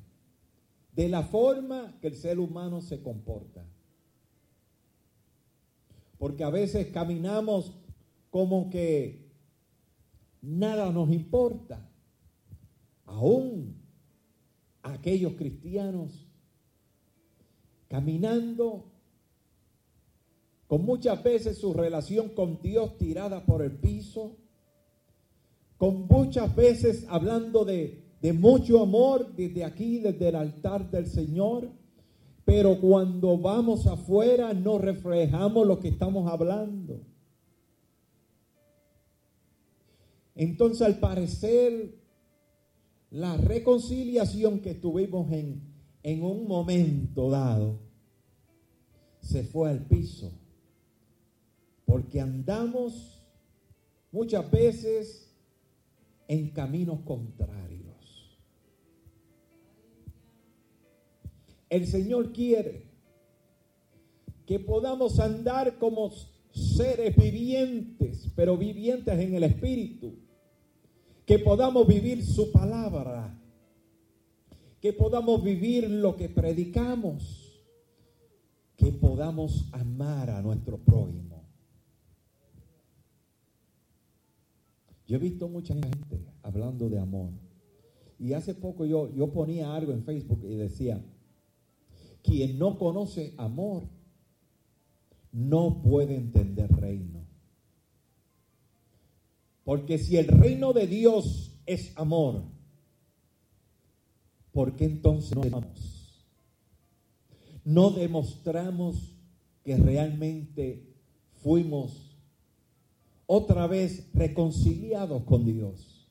De 0.94 1.10
la 1.10 1.24
forma 1.24 1.98
que 2.00 2.08
el 2.08 2.16
ser 2.16 2.40
humano 2.40 2.80
se 2.80 3.02
comporta 3.02 3.66
porque 6.22 6.44
a 6.44 6.52
veces 6.52 6.86
caminamos 6.94 7.72
como 8.30 8.70
que 8.70 9.28
nada 10.44 10.92
nos 10.92 11.10
importa. 11.10 11.90
Aún 13.08 13.82
aquellos 14.84 15.34
cristianos 15.34 16.28
caminando 17.88 18.92
con 20.68 20.86
muchas 20.86 21.24
veces 21.24 21.58
su 21.58 21.74
relación 21.74 22.30
con 22.30 22.62
Dios 22.62 23.00
tirada 23.00 23.44
por 23.44 23.64
el 23.64 23.72
piso, 23.72 24.38
con 25.78 26.06
muchas 26.06 26.56
veces 26.56 27.04
hablando 27.10 27.66
de, 27.66 28.14
de 28.22 28.32
mucho 28.32 28.84
amor 28.84 29.36
desde 29.36 29.66
aquí, 29.66 29.98
desde 29.98 30.30
el 30.30 30.36
altar 30.36 30.92
del 30.92 31.08
Señor, 31.08 31.81
pero 32.46 32.80
cuando 32.80 33.38
vamos 33.38 33.88
afuera 33.88 34.54
no 34.54 34.78
reflejamos 34.78 35.66
lo 35.68 35.80
que 35.80 35.90
estamos 35.90 36.32
hablando. 36.32 37.02
Entonces, 40.36 40.82
al 40.82 41.00
parecer, 41.00 42.00
la 43.12 43.38
reconciliación 43.38 44.60
que 44.60 44.74
tuvimos 44.74 45.32
en, 45.32 45.62
en 46.04 46.24
un 46.24 46.48
momento 46.48 47.30
dado 47.30 47.80
se 49.22 49.44
fue 49.44 49.70
al 49.70 49.86
piso. 49.86 50.32
Porque 51.86 52.22
andamos 52.22 53.22
muchas 54.12 54.50
veces 54.50 55.36
en 56.28 56.50
caminos 56.50 57.02
contrarios. 57.02 57.81
El 61.72 61.88
Señor 61.88 62.34
quiere 62.34 62.84
que 64.46 64.60
podamos 64.60 65.22
andar 65.22 65.78
como 65.78 66.12
seres 66.52 67.16
vivientes, 67.16 68.30
pero 68.36 68.58
vivientes 68.58 69.18
en 69.18 69.34
el 69.36 69.46
Espíritu, 69.46 70.16
que 71.26 71.40
podamos 71.40 71.88
vivir 71.88 72.26
su 72.26 72.52
palabra, 72.52 73.40
que 74.82 74.92
podamos 74.92 75.42
vivir 75.42 75.90
lo 75.90 76.18
que 76.18 76.28
predicamos, 76.28 77.64
que 78.76 78.92
podamos 78.92 79.70
amar 79.72 80.30
a 80.30 80.42
nuestro 80.42 80.78
prójimo. 80.78 81.42
Yo 85.08 85.16
he 85.16 85.20
visto 85.20 85.48
mucha 85.48 85.74
gente 85.74 86.26
hablando 86.44 86.90
de 86.90 87.00
amor. 87.00 87.30
Y 88.20 88.34
hace 88.34 88.54
poco 88.54 88.86
yo, 88.86 89.10
yo 89.16 89.32
ponía 89.32 89.74
algo 89.74 89.94
en 89.94 90.04
Facebook 90.04 90.42
y 90.44 90.56
decía, 90.56 91.02
quien 92.24 92.58
no 92.58 92.78
conoce 92.78 93.34
amor 93.38 93.84
no 95.32 95.82
puede 95.82 96.16
entender 96.16 96.72
reino. 96.72 97.26
Porque 99.64 99.98
si 99.98 100.18
el 100.18 100.28
reino 100.28 100.74
de 100.74 100.88
Dios 100.88 101.52
es 101.66 101.98
amor, 101.98 102.44
¿por 104.52 104.76
qué 104.76 104.86
entonces 104.86 105.36
no 105.36 105.44
amamos? 105.44 106.26
No 107.64 107.92
demostramos 107.92 109.16
que 109.64 109.78
realmente 109.78 110.92
fuimos 111.44 112.18
otra 113.28 113.68
vez 113.68 114.10
reconciliados 114.14 115.24
con 115.24 115.46
Dios. 115.46 116.10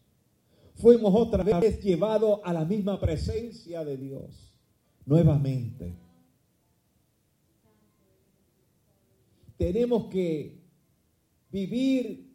Fuimos 0.74 1.12
otra 1.14 1.42
vez 1.42 1.82
llevados 1.82 2.40
a 2.44 2.52
la 2.54 2.64
misma 2.64 2.98
presencia 2.98 3.84
de 3.84 3.96
Dios. 3.98 4.49
Nuevamente. 5.06 5.94
Tenemos 9.56 10.06
que 10.06 10.60
vivir 11.50 12.30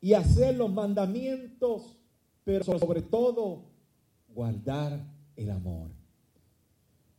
y 0.00 0.14
hacer 0.14 0.56
los 0.56 0.72
mandamientos, 0.72 1.98
pero 2.44 2.78
sobre 2.78 3.02
todo 3.02 3.64
guardar 4.28 5.06
el 5.36 5.50
amor. 5.50 5.90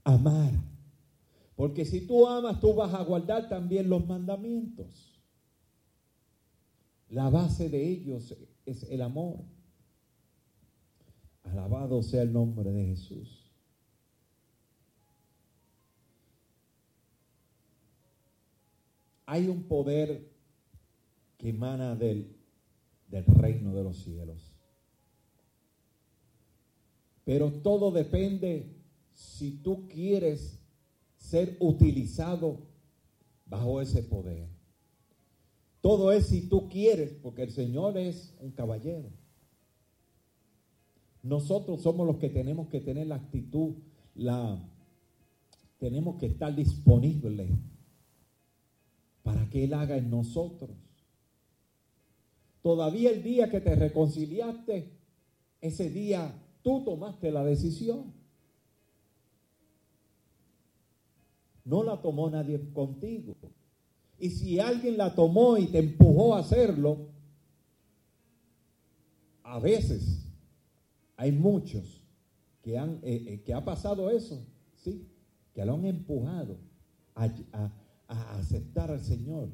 Amar. 0.03 0.51
Porque 1.56 1.86
si 1.86 2.08
tú 2.08 2.27
amas, 2.27 2.60
tú 2.60 2.74
vas 2.74 2.94
a 2.94 3.03
guardar 3.03 3.48
también 3.48 3.89
los 3.89 4.06
mandamientos. 4.06 5.22
La 7.10 7.30
base 7.30 7.70
de 7.70 7.88
ellos 7.88 8.36
es 8.65 8.84
el 8.84 9.01
amor. 9.01 9.39
Alabado 11.44 12.01
sea 12.01 12.22
el 12.22 12.32
nombre 12.32 12.72
de 12.72 12.86
Jesús. 12.86 13.40
Hay 19.31 19.47
un 19.47 19.63
poder 19.63 20.29
que 21.38 21.51
emana 21.51 21.95
del, 21.95 22.35
del 23.07 23.23
reino 23.23 23.73
de 23.73 23.81
los 23.81 23.95
cielos. 23.95 24.51
Pero 27.23 27.50
todo 27.50 27.91
depende 27.91 28.75
si 29.13 29.51
tú 29.51 29.88
quieres 29.88 30.59
ser 31.15 31.55
utilizado 31.61 32.57
bajo 33.45 33.79
ese 33.79 34.03
poder. 34.03 34.50
Todo 35.79 36.11
es 36.11 36.25
si 36.25 36.50
tú 36.50 36.67
quieres, 36.67 37.13
porque 37.13 37.43
el 37.43 37.51
Señor 37.51 37.97
es 37.97 38.35
un 38.41 38.51
caballero. 38.51 39.07
Nosotros 41.23 41.81
somos 41.81 42.05
los 42.05 42.17
que 42.17 42.29
tenemos 42.29 42.67
que 42.67 42.81
tener 42.81 43.07
la 43.07 43.15
actitud, 43.15 43.75
la 44.13 44.61
tenemos 45.79 46.17
que 46.17 46.25
estar 46.25 46.53
disponibles 46.53 47.50
para 49.24 49.50
que 49.50 49.63
Él 49.63 49.74
haga 49.74 49.98
en 49.98 50.10
nosotros. 50.10 50.78
Todavía 52.62 53.10
el 53.10 53.24
día 53.24 53.50
que 53.50 53.60
te 53.60 53.75
reconciliaste, 53.75 54.92
ese 55.62 55.90
día 55.90 56.34
tú 56.62 56.84
tomaste 56.84 57.31
la 57.31 57.44
decisión. 57.44 58.14
No 61.66 61.84
la 61.84 62.01
tomó 62.01 62.29
nadie 62.29 62.60
contigo. 62.74 63.36
Y 64.20 64.29
si 64.29 64.60
alguien 64.60 64.98
la 64.98 65.16
tomó 65.16 65.57
y 65.57 65.68
te 65.68 65.79
empujó 65.79 66.36
a 66.36 66.40
hacerlo, 66.40 67.10
a 69.44 69.60
veces 69.60 70.27
hay 71.18 71.31
muchos 71.31 72.03
que 72.62 72.77
han 72.77 73.00
eh, 73.03 73.25
eh, 73.27 73.42
que 73.44 73.53
ha 73.53 73.66
pasado 73.66 74.10
eso, 74.12 74.46
sí, 74.75 75.07
que 75.53 75.66
lo 75.66 75.74
han 75.74 75.86
empujado 75.86 76.57
a, 77.16 77.27
aceptar 78.11 78.91
al 78.91 79.01
Señor. 79.01 79.50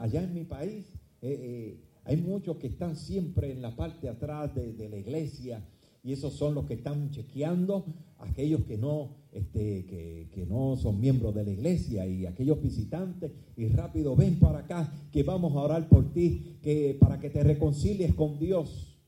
Allá 0.00 0.22
en 0.22 0.34
mi 0.34 0.44
país 0.44 0.86
eh, 1.22 1.80
hay 2.04 2.16
muchos 2.16 2.56
que 2.56 2.68
están 2.68 2.96
siempre 2.96 3.52
en 3.52 3.62
la 3.62 3.76
parte 3.76 4.08
atrás 4.08 4.54
de, 4.54 4.72
de 4.72 4.88
la 4.88 4.96
iglesia 4.96 5.62
y 6.02 6.12
esos 6.12 6.32
son 6.32 6.54
los 6.54 6.64
que 6.64 6.74
están 6.74 7.10
chequeando 7.10 7.84
aquellos 8.20 8.64
que 8.64 8.78
no, 8.78 9.16
este, 9.32 9.86
que, 9.86 10.46
no 10.48 10.76
son 10.76 11.00
miembros 11.00 11.34
de 11.34 11.44
la 11.44 11.50
iglesia 11.50 12.06
y 12.06 12.26
aquellos 12.26 12.60
visitantes 12.60 13.32
y 13.56 13.68
rápido 13.68 14.16
ven 14.16 14.38
para 14.38 14.60
acá 14.60 14.92
que 15.12 15.22
vamos 15.22 15.54
a 15.54 15.60
orar 15.60 15.88
por 15.88 16.12
ti, 16.12 16.58
que 16.62 16.96
para 16.98 17.18
que 17.18 17.30
te 17.30 17.42
reconcilies 17.42 18.14
con 18.14 18.38
Dios. 18.38 18.98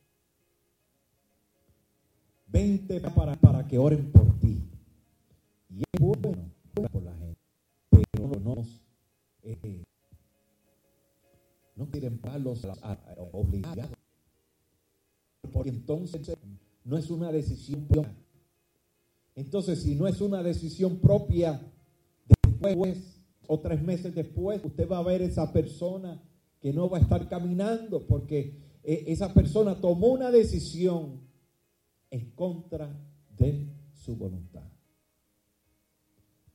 Vente 2.46 3.00
para, 3.00 3.34
para 3.36 3.66
que 3.66 3.78
oren 3.78 4.12
por 4.12 4.38
ti. 4.38 4.62
Y 5.70 5.80
es 5.80 6.00
bueno 6.00 6.36
por 6.74 7.02
la 7.02 7.12
gente, 7.12 7.21
pero 8.28 8.40
no 8.40 8.66
eh, 9.42 9.82
no 11.74 11.90
quieren 11.90 12.18
palos 12.18 12.66
obligados. 13.32 13.90
Porque 15.52 15.70
entonces 15.70 16.36
no 16.84 16.96
es 16.96 17.10
una 17.10 17.32
decisión 17.32 17.86
propia. 17.86 18.14
Entonces, 19.34 19.82
si 19.82 19.94
no 19.94 20.06
es 20.06 20.20
una 20.20 20.42
decisión 20.42 20.98
propia, 20.98 21.60
después 22.26 23.22
o 23.46 23.58
tres 23.58 23.82
meses 23.82 24.14
después, 24.14 24.64
usted 24.64 24.88
va 24.88 24.98
a 24.98 25.02
ver 25.02 25.22
esa 25.22 25.52
persona 25.52 26.22
que 26.60 26.72
no 26.72 26.88
va 26.88 26.98
a 26.98 27.00
estar 27.00 27.28
caminando 27.28 28.06
porque 28.06 28.78
eh, 28.84 29.04
esa 29.08 29.32
persona 29.34 29.80
tomó 29.80 30.08
una 30.08 30.30
decisión 30.30 31.20
en 32.10 32.30
contra 32.32 32.94
de 33.36 33.68
su 33.92 34.14
voluntad. 34.14 34.71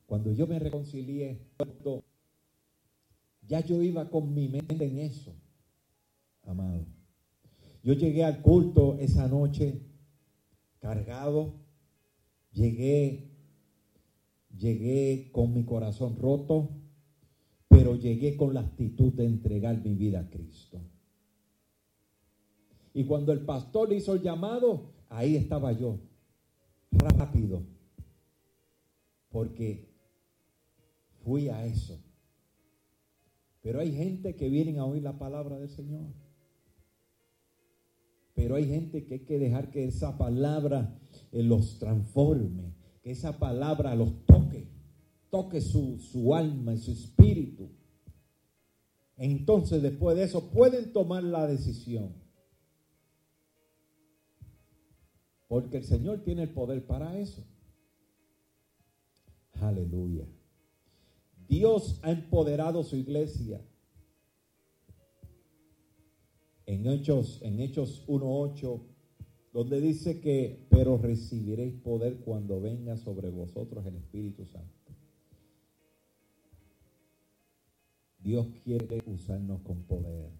Cuando 0.08 0.32
yo 0.32 0.46
me 0.46 0.58
reconcilié, 0.58 1.38
ya 3.46 3.60
yo 3.60 3.82
iba 3.82 4.08
con 4.08 4.32
mi 4.32 4.48
mente 4.48 4.86
en 4.86 5.00
eso, 5.00 5.34
amado. 6.44 6.86
Yo 7.82 7.92
llegué 7.92 8.24
al 8.24 8.40
culto 8.40 8.96
esa 8.98 9.28
noche 9.28 9.82
cargado, 10.78 11.56
llegué, 12.52 13.36
llegué 14.56 15.28
con 15.30 15.52
mi 15.52 15.64
corazón 15.64 16.16
roto, 16.16 16.70
pero 17.68 17.94
llegué 17.94 18.34
con 18.38 18.54
la 18.54 18.60
actitud 18.60 19.12
de 19.12 19.26
entregar 19.26 19.84
mi 19.84 19.94
vida 19.94 20.20
a 20.20 20.30
Cristo. 20.30 20.80
Y 22.94 23.04
cuando 23.04 23.32
el 23.32 23.40
pastor 23.40 23.92
hizo 23.92 24.14
el 24.14 24.22
llamado, 24.22 24.90
ahí 25.10 25.36
estaba 25.36 25.72
yo, 25.72 25.98
rápido, 26.92 27.62
porque 29.28 29.87
fui 31.24 31.48
a 31.48 31.64
eso. 31.64 32.00
Pero 33.62 33.80
hay 33.80 33.92
gente 33.92 34.36
que 34.36 34.48
vienen 34.48 34.78
a 34.78 34.86
oír 34.86 35.02
la 35.02 35.18
palabra 35.18 35.58
del 35.58 35.68
Señor 35.68 36.06
pero 38.38 38.54
hay 38.54 38.68
gente 38.68 39.04
que 39.04 39.14
hay 39.14 39.20
que 39.24 39.36
dejar 39.36 39.68
que 39.72 39.84
esa 39.84 40.16
palabra 40.16 40.96
eh, 41.32 41.42
los 41.42 41.80
transforme, 41.80 42.72
que 43.02 43.10
esa 43.10 43.36
palabra 43.36 43.96
los 43.96 44.24
toque, 44.26 44.68
toque 45.28 45.60
su, 45.60 45.98
su 45.98 46.36
alma 46.36 46.72
y 46.72 46.78
su 46.78 46.92
espíritu. 46.92 47.68
Entonces 49.16 49.82
después 49.82 50.16
de 50.16 50.22
eso 50.22 50.52
pueden 50.52 50.92
tomar 50.92 51.24
la 51.24 51.48
decisión. 51.48 52.14
Porque 55.48 55.78
el 55.78 55.84
Señor 55.84 56.22
tiene 56.22 56.44
el 56.44 56.50
poder 56.50 56.86
para 56.86 57.18
eso. 57.18 57.44
Aleluya. 59.54 60.28
Dios 61.48 61.98
ha 62.02 62.10
empoderado 62.10 62.82
su 62.82 62.96
iglesia 62.96 63.60
en 66.66 66.86
Hechos, 66.86 67.40
en 67.42 67.60
Hechos 67.60 68.06
1.8, 68.06 68.82
donde 69.54 69.80
dice 69.80 70.20
que, 70.20 70.66
pero 70.68 70.98
recibiréis 70.98 71.74
poder 71.80 72.20
cuando 72.20 72.60
venga 72.60 72.98
sobre 72.98 73.30
vosotros 73.30 73.86
el 73.86 73.96
Espíritu 73.96 74.44
Santo. 74.44 74.92
Dios 78.18 78.48
quiere 78.62 79.02
usarnos 79.06 79.62
con 79.62 79.84
poder. 79.84 80.30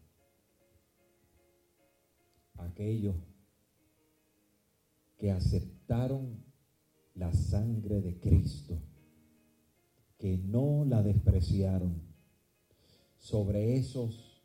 Aquellos 2.56 3.16
que 5.16 5.30
aceptaron 5.30 6.44
la 7.14 7.32
sangre 7.32 8.02
de 8.02 8.18
Cristo 8.20 8.78
que 10.18 10.36
no 10.36 10.84
la 10.84 11.02
despreciaron. 11.02 12.02
Sobre 13.18 13.76
esos 13.76 14.42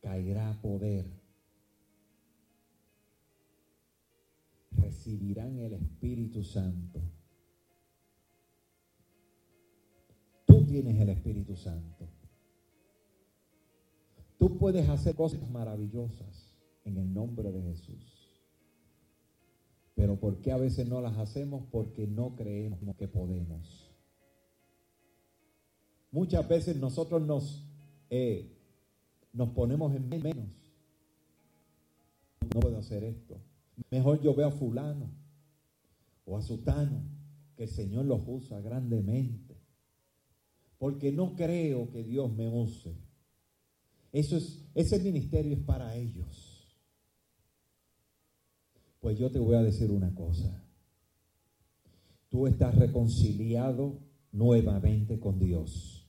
caerá 0.00 0.60
poder. 0.60 1.06
Recibirán 4.72 5.58
el 5.58 5.74
Espíritu 5.74 6.42
Santo. 6.42 7.00
Tú 10.46 10.64
tienes 10.66 11.00
el 11.00 11.10
Espíritu 11.10 11.56
Santo. 11.56 12.08
Tú 14.38 14.56
puedes 14.58 14.88
hacer 14.88 15.14
cosas 15.14 15.48
maravillosas 15.50 16.56
en 16.84 16.96
el 16.96 17.12
nombre 17.12 17.52
de 17.52 17.62
Jesús. 17.62 18.42
Pero 19.94 20.18
¿por 20.18 20.40
qué 20.40 20.50
a 20.50 20.56
veces 20.56 20.88
no 20.88 21.02
las 21.02 21.18
hacemos? 21.18 21.66
Porque 21.70 22.06
no 22.06 22.34
creemos 22.34 22.80
que 22.96 23.06
podemos. 23.06 23.89
Muchas 26.12 26.46
veces 26.48 26.76
nosotros 26.76 27.22
nos, 27.22 27.64
eh, 28.08 28.50
nos 29.32 29.50
ponemos 29.50 29.94
en 29.94 30.08
menos. 30.08 30.48
No 32.40 32.60
puedo 32.60 32.78
hacer 32.78 33.04
esto. 33.04 33.36
Mejor 33.90 34.20
yo 34.20 34.34
veo 34.34 34.48
a 34.48 34.52
fulano 34.52 35.10
o 36.24 36.36
a 36.36 36.42
sutano, 36.42 37.02
que 37.56 37.64
el 37.64 37.68
Señor 37.68 38.06
los 38.06 38.22
usa 38.26 38.60
grandemente. 38.60 39.56
Porque 40.78 41.12
no 41.12 41.36
creo 41.36 41.90
que 41.90 42.02
Dios 42.02 42.32
me 42.32 42.48
use. 42.48 42.94
Eso 44.12 44.36
es, 44.36 44.64
ese 44.74 44.98
ministerio 44.98 45.52
es 45.52 45.60
para 45.60 45.94
ellos. 45.94 46.66
Pues 49.00 49.18
yo 49.18 49.30
te 49.30 49.38
voy 49.38 49.54
a 49.54 49.62
decir 49.62 49.90
una 49.90 50.14
cosa. 50.14 50.62
Tú 52.28 52.46
estás 52.46 52.74
reconciliado 52.74 53.98
nuevamente 54.32 55.18
con 55.18 55.38
Dios. 55.38 55.99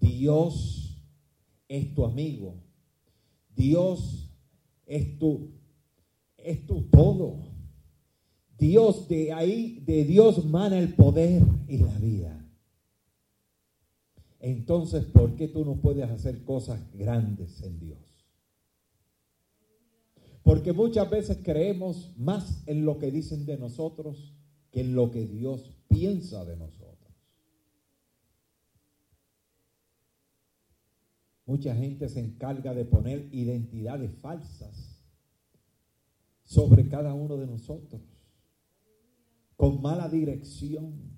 Dios 0.00 1.02
es 1.68 1.94
tu 1.94 2.04
amigo. 2.04 2.54
Dios 3.54 4.30
es 4.86 5.18
tu, 5.18 5.50
es 6.36 6.66
tu 6.66 6.82
todo. 6.82 7.56
Dios 8.58 9.08
de 9.08 9.32
ahí, 9.32 9.82
de 9.86 10.04
Dios 10.04 10.44
mana 10.44 10.78
el 10.78 10.94
poder 10.94 11.42
y 11.68 11.78
la 11.78 11.98
vida. 11.98 12.46
Entonces, 14.40 15.04
¿por 15.04 15.34
qué 15.36 15.48
tú 15.48 15.64
no 15.64 15.76
puedes 15.76 16.08
hacer 16.08 16.44
cosas 16.44 16.80
grandes 16.92 17.62
en 17.62 17.80
Dios? 17.80 17.98
Porque 20.42 20.72
muchas 20.72 21.10
veces 21.10 21.38
creemos 21.42 22.12
más 22.16 22.62
en 22.66 22.84
lo 22.84 22.98
que 22.98 23.10
dicen 23.10 23.44
de 23.46 23.58
nosotros 23.58 24.34
que 24.70 24.82
en 24.82 24.94
lo 24.94 25.10
que 25.10 25.26
Dios 25.26 25.72
piensa 25.88 26.44
de 26.44 26.56
nosotros. 26.56 27.05
Mucha 31.46 31.76
gente 31.76 32.08
se 32.08 32.18
encarga 32.18 32.74
de 32.74 32.84
poner 32.84 33.28
identidades 33.32 34.10
falsas 34.20 35.00
sobre 36.42 36.88
cada 36.88 37.14
uno 37.14 37.36
de 37.36 37.46
nosotros, 37.46 38.02
con 39.56 39.80
mala 39.80 40.08
dirección, 40.08 41.16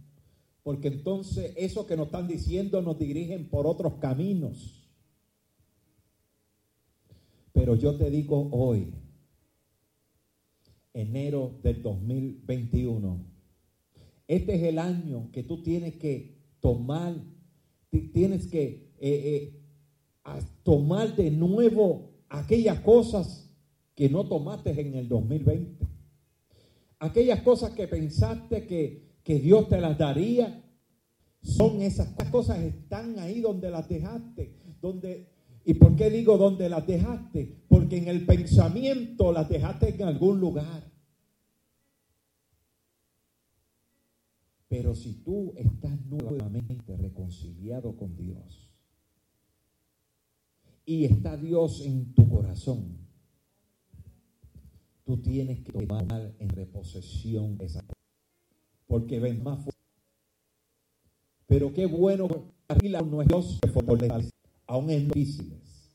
porque 0.62 0.88
entonces 0.88 1.55
eso 1.57 1.87
que 1.87 1.97
nos 1.97 2.07
están 2.07 2.29
diciendo 2.29 2.83
nos 2.83 2.99
dirigen 2.99 3.49
por 3.49 3.67
otros 3.67 3.95
caminos. 3.95 4.87
Pero 7.53 7.75
yo 7.75 7.97
te 7.97 8.11
digo 8.11 8.51
hoy, 8.53 8.93
enero 10.93 11.59
del 11.62 11.83
2021, 11.83 13.25
este 14.27 14.57
es 14.57 14.62
el 14.64 14.79
año 14.79 15.31
que 15.33 15.43
tú 15.43 15.62
tienes 15.62 15.97
que 15.97 16.37
tomar, 16.61 17.17
tienes 18.12 18.47
que 18.47 18.93
eh, 18.99 19.01
eh, 19.01 19.58
a 20.35 20.41
tomar 20.62 21.14
de 21.17 21.31
nuevo 21.31 22.11
aquellas 22.29 22.81
cosas 22.81 23.51
que 23.95 24.09
no 24.09 24.27
tomaste 24.27 24.81
en 24.81 24.95
el 24.95 25.09
2020. 25.09 25.87
Aquellas 27.01 27.43
cosas 27.43 27.73
que 27.73 27.88
pensaste 27.88 28.67
que, 28.67 29.19
que 29.23 29.38
Dios 29.41 29.69
te 29.69 29.81
las 29.81 29.97
daría, 29.99 30.64
son 31.43 31.81
esas 31.83 32.09
cosas, 32.31 32.59
están 32.59 33.19
ahí 33.19 33.41
donde 33.41 33.71
las 33.71 33.88
dejaste. 33.88 34.57
Donde, 34.81 35.29
¿Y 35.64 35.75
por 35.75 35.97
qué 35.97 36.11
digo 36.11 36.37
donde 36.38 36.69
las 36.69 36.87
dejaste? 36.87 37.64
Porque 37.69 37.99
en 37.99 38.09
el 38.09 38.27
pensamiento 38.27 39.33
las 39.33 39.49
dejaste 39.49 39.95
en 39.95 40.03
algún 40.03 40.41
lugar. 40.41 40.91
Pero 44.69 44.95
si 44.95 45.14
tú 45.25 45.55
estás 45.57 45.99
nuevamente 46.07 46.97
reconciliado 46.97 47.97
con 47.97 48.17
Dios, 48.17 48.67
y 50.88 51.05
está 51.05 51.37
Dios 51.37 51.83
en 51.83 52.14
tu 52.14 52.27
corazón, 52.31 52.96
tú 55.05 55.18
tienes 55.18 55.61
que 55.61 55.70
tomar 55.70 56.35
en 56.38 56.48
reposesión 56.48 57.59
esa 57.61 57.85
porque 58.87 59.20
ven 59.20 59.42
más 59.42 59.59
fuerte. 59.59 59.79
Pero 61.46 61.74
qué 61.74 61.85
bueno 61.85 62.27
que 62.27 62.88
no 62.88 63.20
es 63.20 63.29
Dios 63.29 63.61
aún 64.66 64.88
en 64.88 65.09
difíciles. 65.09 65.94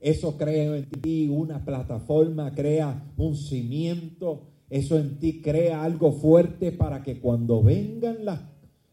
Eso 0.00 0.38
crea 0.38 0.74
en 0.74 0.88
ti 0.88 1.28
una 1.28 1.62
plataforma, 1.66 2.54
crea 2.54 3.12
un 3.18 3.36
cimiento, 3.36 4.46
eso 4.70 4.98
en 4.98 5.18
ti 5.18 5.42
crea 5.42 5.84
algo 5.84 6.12
fuerte 6.12 6.72
para 6.72 7.02
que 7.02 7.20
cuando 7.20 7.62
vengan 7.62 8.24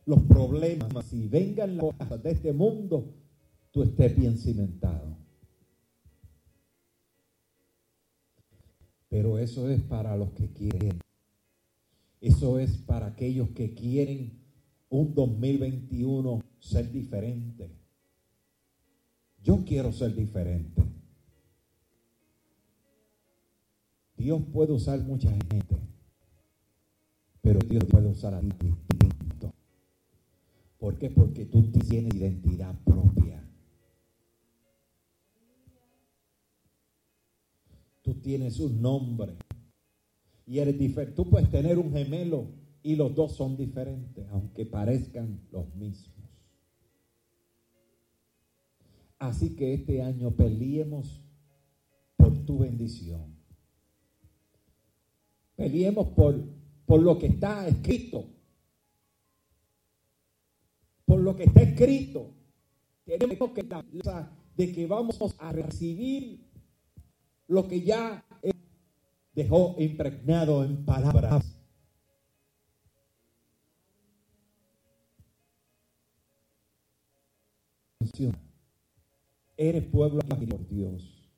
los 0.06 0.24
problemas 0.24 1.14
y 1.14 1.30
vengan 1.30 1.78
las 1.78 1.86
cosas 1.96 2.22
de 2.22 2.32
este 2.32 2.52
mundo, 2.52 3.14
tú 3.72 3.84
estés 3.84 4.16
bien 4.16 4.38
cimentado. 4.38 5.18
Pero 9.10 9.40
eso 9.40 9.70
es 9.70 9.82
para 9.82 10.16
los 10.16 10.32
que 10.32 10.48
quieren. 10.52 11.00
Eso 12.22 12.60
es 12.60 12.78
para 12.78 13.08
aquellos 13.08 13.50
que 13.50 13.74
quieren 13.74 14.40
un 14.90 15.14
2021 15.14 16.44
ser 16.60 16.92
diferente. 16.92 17.72
Yo 19.44 19.64
quiero 19.66 19.92
ser 19.92 20.16
diferente. 20.16 20.84
Dios 24.18 24.42
puede 24.52 24.74
usar 24.74 25.00
mucha 25.02 25.32
gente, 25.32 25.78
pero 27.42 27.60
Dios 27.60 27.86
puede 27.86 28.08
usar 28.08 28.34
a 28.34 28.42
ti 28.42 28.76
distinto. 29.00 29.54
¿Por 30.78 30.98
qué? 30.98 31.10
Porque 31.10 31.46
tú 31.46 31.64
tienes 31.72 32.14
identidad 32.14 32.76
propia. 32.84 33.49
Tienes 38.22 38.60
un 38.60 38.82
nombre 38.82 39.36
y 40.46 40.60
eres 40.60 40.78
diferente. 40.78 41.16
Tú 41.16 41.30
puedes 41.30 41.50
tener 41.50 41.78
un 41.78 41.92
gemelo 41.92 42.48
y 42.82 42.96
los 42.96 43.14
dos 43.14 43.34
son 43.36 43.58
diferentes, 43.58 44.26
aunque 44.30 44.66
parezcan 44.66 45.42
los 45.52 45.74
mismos. 45.76 46.16
Así 49.20 49.56
que 49.56 49.74
este 49.74 50.02
año 50.02 50.32
peleemos 50.32 51.22
por 52.16 52.46
tu 52.46 52.60
bendición. 52.60 53.36
Peleemos 55.56 56.08
por, 56.10 56.42
por 56.86 57.02
lo 57.02 57.20
que 57.20 57.28
está 57.28 57.68
escrito. 57.68 58.26
Por 61.06 61.20
lo 61.20 61.36
que 61.36 61.44
está 61.44 61.62
escrito. 61.62 62.34
Tenemos 63.04 63.52
que 63.52 63.68
de 64.56 64.72
que 64.72 64.88
vamos 64.88 65.20
a 65.38 65.52
recibir 65.52 66.49
lo 67.50 67.68
que 67.68 67.82
ya 67.82 68.24
dejó 69.34 69.76
impregnado 69.80 70.64
en 70.64 70.86
palabras. 70.86 71.60
Eres 79.58 79.84
pueblo 79.86 80.20
por 80.22 80.68
Dios. 80.68 81.32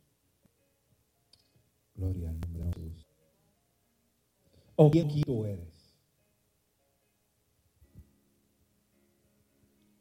Gloria 1.95 2.29
al 2.29 2.39
nombre 2.41 2.63
de 2.65 2.73
Jesús. 2.73 3.07
¿O 4.75 4.91
quién 4.91 5.07
tú 5.21 5.45
eres? 5.45 5.95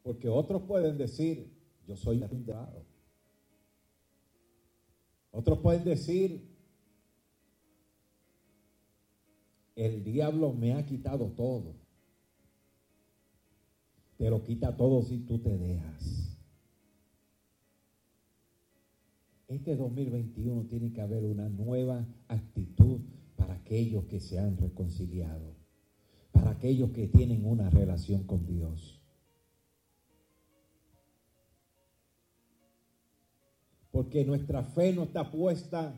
Porque 0.02 0.28
otros 0.28 0.62
pueden 0.62 0.98
decir, 0.98 1.50
yo 1.86 1.96
soy 1.96 2.22
arrendado. 2.22 2.89
Otros 5.30 5.58
pueden 5.58 5.84
decir, 5.84 6.48
el 9.76 10.02
diablo 10.04 10.52
me 10.52 10.74
ha 10.74 10.84
quitado 10.84 11.26
todo. 11.28 11.74
Te 14.16 14.28
lo 14.28 14.42
quita 14.42 14.76
todo 14.76 15.02
si 15.02 15.18
tú 15.20 15.38
te 15.38 15.56
dejas. 15.56 16.36
Este 19.48 19.76
2021 19.76 20.66
tiene 20.66 20.92
que 20.92 21.00
haber 21.00 21.24
una 21.24 21.48
nueva 21.48 22.06
actitud 22.28 23.00
para 23.36 23.54
aquellos 23.54 24.04
que 24.04 24.20
se 24.20 24.38
han 24.38 24.56
reconciliado. 24.58 25.54
Para 26.32 26.40
para 26.40 26.52
aquellos 26.52 26.90
que 26.92 27.06
tienen 27.06 27.44
una 27.44 27.68
relación 27.68 28.24
con 28.24 28.46
Dios. 28.46 28.99
Porque 34.00 34.24
nuestra 34.24 34.62
fe 34.62 34.94
no 34.94 35.02
está 35.02 35.30
puesta 35.30 35.92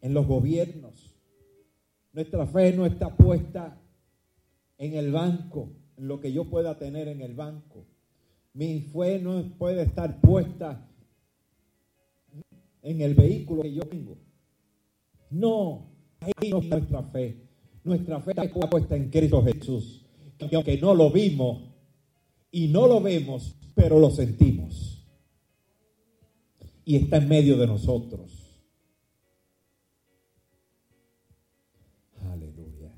en 0.00 0.14
los 0.14 0.24
gobiernos. 0.24 1.12
Nuestra 2.12 2.46
fe 2.46 2.72
no 2.72 2.86
está 2.86 3.16
puesta 3.16 3.76
en 4.78 4.94
el 4.94 5.10
banco, 5.10 5.72
en 5.96 6.06
lo 6.06 6.20
que 6.20 6.32
yo 6.32 6.44
pueda 6.44 6.78
tener 6.78 7.08
en 7.08 7.22
el 7.22 7.34
banco. 7.34 7.86
Mi 8.52 8.82
fe 8.82 9.18
no 9.18 9.42
puede 9.58 9.82
estar 9.82 10.20
puesta 10.20 10.88
en 12.82 13.00
el 13.00 13.16
vehículo 13.16 13.62
que 13.62 13.74
yo 13.74 13.82
tengo. 13.82 14.16
No, 15.28 15.88
ahí 16.20 16.50
no 16.50 16.58
es 16.58 16.68
nuestra 16.68 17.02
fe. 17.02 17.48
Nuestra 17.82 18.20
fe 18.20 18.30
está 18.30 18.70
puesta 18.70 18.94
en 18.94 19.10
Cristo 19.10 19.42
Jesús. 19.42 20.06
Que 20.38 20.54
aunque 20.54 20.78
no 20.78 20.94
lo 20.94 21.10
vimos 21.10 21.62
y 22.52 22.68
no 22.68 22.86
lo 22.86 23.00
vemos, 23.00 23.56
pero 23.74 23.98
lo 23.98 24.12
sentimos. 24.12 24.89
Y 26.90 26.96
está 26.96 27.18
en 27.18 27.28
medio 27.28 27.56
de 27.56 27.68
nosotros. 27.68 28.60
Aleluya. 32.20 32.92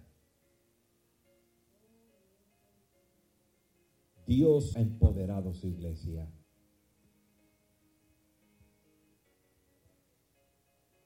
Dios 4.26 4.74
ha 4.76 4.80
empoderado 4.80 5.52
su 5.52 5.68
iglesia. 5.68 6.26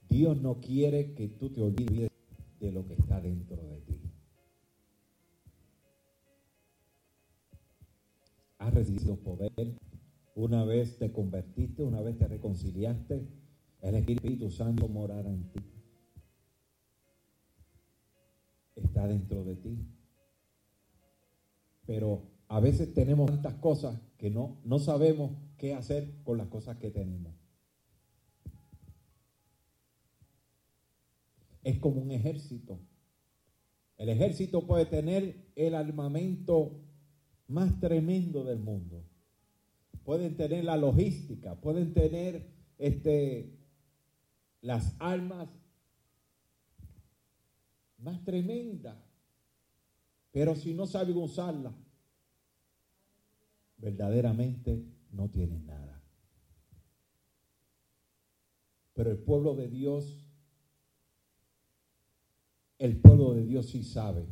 Dios 0.08 0.40
no 0.40 0.60
quiere 0.60 1.12
que 1.14 1.26
tú 1.26 1.50
te 1.50 1.62
olvides 1.62 2.08
de 2.60 2.70
lo 2.70 2.86
que 2.86 2.94
está 2.94 3.20
dentro 3.20 3.56
de 3.66 3.80
ti. 3.80 4.00
Has 8.58 8.72
recibido 8.72 9.16
poder. 9.16 9.76
Una 10.36 10.64
vez 10.64 10.98
te 10.98 11.10
convertiste, 11.10 11.82
una 11.82 12.00
vez 12.00 12.16
te 12.16 12.28
reconciliaste, 12.28 13.26
el 13.80 13.94
Espíritu 13.96 14.50
Santo 14.50 14.86
morará 14.86 15.28
en 15.28 15.50
ti. 15.50 15.60
Está 18.76 19.08
dentro 19.08 19.42
de 19.42 19.56
ti. 19.56 19.78
Pero 21.86 22.22
a 22.46 22.60
veces 22.60 22.94
tenemos 22.94 23.28
tantas 23.28 23.54
cosas 23.54 24.00
que 24.16 24.30
no, 24.30 24.60
no 24.64 24.78
sabemos 24.78 25.32
qué 25.58 25.74
hacer 25.74 26.22
con 26.22 26.38
las 26.38 26.46
cosas 26.46 26.76
que 26.76 26.92
tenemos. 26.92 27.34
es 31.66 31.80
como 31.80 32.00
un 32.00 32.12
ejército. 32.12 32.78
El 33.96 34.08
ejército 34.08 34.64
puede 34.68 34.86
tener 34.86 35.50
el 35.56 35.74
armamento 35.74 36.80
más 37.48 37.80
tremendo 37.80 38.44
del 38.44 38.60
mundo. 38.60 39.02
Pueden 40.06 40.36
tener 40.36 40.64
la 40.64 40.78
logística, 40.78 41.60
pueden 41.60 41.92
tener 41.92 42.48
este, 42.78 43.58
las 44.62 44.96
armas 44.98 45.50
más 47.98 48.24
tremendas. 48.24 48.96
Pero 50.30 50.54
si 50.54 50.72
no 50.72 50.86
saben 50.86 51.18
usarlas, 51.18 51.74
verdaderamente 53.76 54.82
no 55.10 55.28
tienen 55.28 55.66
nada. 55.66 56.00
Pero 58.94 59.10
el 59.10 59.18
pueblo 59.18 59.54
de 59.54 59.68
Dios 59.68 60.26
el 62.78 62.98
pueblo 62.98 63.34
de 63.34 63.44
Dios 63.44 63.66
sí 63.66 63.82
sabe 63.82 64.26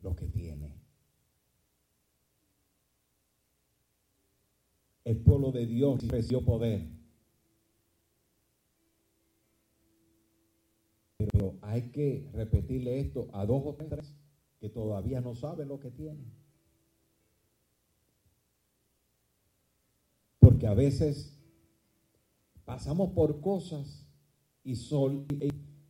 lo 0.00 0.14
que 0.14 0.26
tiene. 0.26 0.87
El 5.08 5.16
pueblo 5.16 5.52
de 5.52 5.64
Dios 5.64 6.06
recibió 6.06 6.44
poder. 6.44 6.86
Pero 11.16 11.54
hay 11.62 11.88
que 11.88 12.28
repetirle 12.34 13.00
esto 13.00 13.26
a 13.32 13.46
dos 13.46 13.62
o 13.64 13.74
tres 13.74 14.14
que 14.60 14.68
todavía 14.68 15.22
no 15.22 15.34
saben 15.34 15.68
lo 15.68 15.80
que 15.80 15.90
tienen. 15.90 16.30
Porque 20.40 20.66
a 20.66 20.74
veces 20.74 21.40
pasamos 22.66 23.12
por 23.12 23.40
cosas 23.40 24.06
y, 24.62 24.76
sol, 24.76 25.24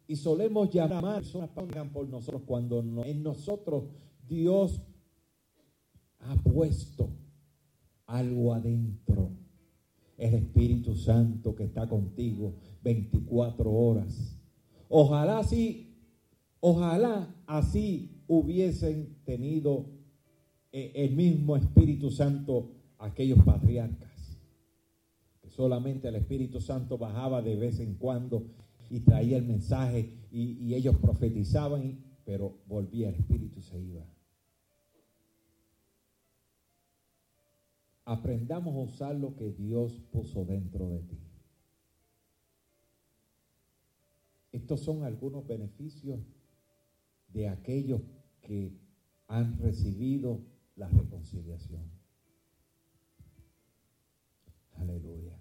y 0.06 0.14
solemos 0.14 0.70
llamar 0.70 1.04
a 1.04 1.14
personas 1.16 1.50
por 1.92 2.08
nosotros 2.08 2.42
cuando 2.46 2.78
en 2.78 3.24
nosotros 3.24 3.82
Dios 4.28 4.80
ha 6.20 6.36
puesto 6.36 7.17
algo 8.08 8.52
adentro. 8.52 9.30
El 10.16 10.34
Espíritu 10.34 10.96
Santo 10.96 11.54
que 11.54 11.64
está 11.64 11.88
contigo 11.88 12.54
24 12.82 13.70
horas. 13.70 14.36
Ojalá 14.88 15.38
así, 15.38 15.94
ojalá 16.58 17.32
así 17.46 18.24
hubiesen 18.26 19.16
tenido 19.24 19.86
eh, 20.72 20.92
el 20.96 21.14
mismo 21.14 21.56
Espíritu 21.56 22.10
Santo 22.10 22.72
aquellos 22.98 23.38
patriarcas. 23.44 24.40
Que 25.40 25.50
solamente 25.50 26.08
el 26.08 26.16
Espíritu 26.16 26.60
Santo 26.60 26.98
bajaba 26.98 27.42
de 27.42 27.54
vez 27.54 27.78
en 27.78 27.94
cuando 27.94 28.46
y 28.90 29.00
traía 29.00 29.36
el 29.36 29.44
mensaje 29.44 30.14
y, 30.30 30.74
ellos 30.74 30.96
profetizaban, 30.96 31.98
pero 32.24 32.58
volvía 32.66 33.08
el 33.08 33.14
Espíritu 33.14 33.60
y 33.60 33.62
se 33.62 33.80
iba. 33.80 34.04
Aprendamos 38.08 38.74
a 38.74 38.78
usar 38.78 39.14
lo 39.14 39.36
que 39.36 39.52
Dios 39.52 40.00
puso 40.10 40.44
dentro 40.44 40.88
de 40.88 41.00
ti. 41.00 41.18
Estos 44.50 44.80
son 44.80 45.04
algunos 45.04 45.46
beneficios 45.46 46.20
de 47.28 47.48
aquellos 47.48 48.00
que 48.40 48.72
han 49.26 49.58
recibido 49.58 50.40
la 50.76 50.88
reconciliación. 50.88 51.82
Aleluya. 54.76 55.38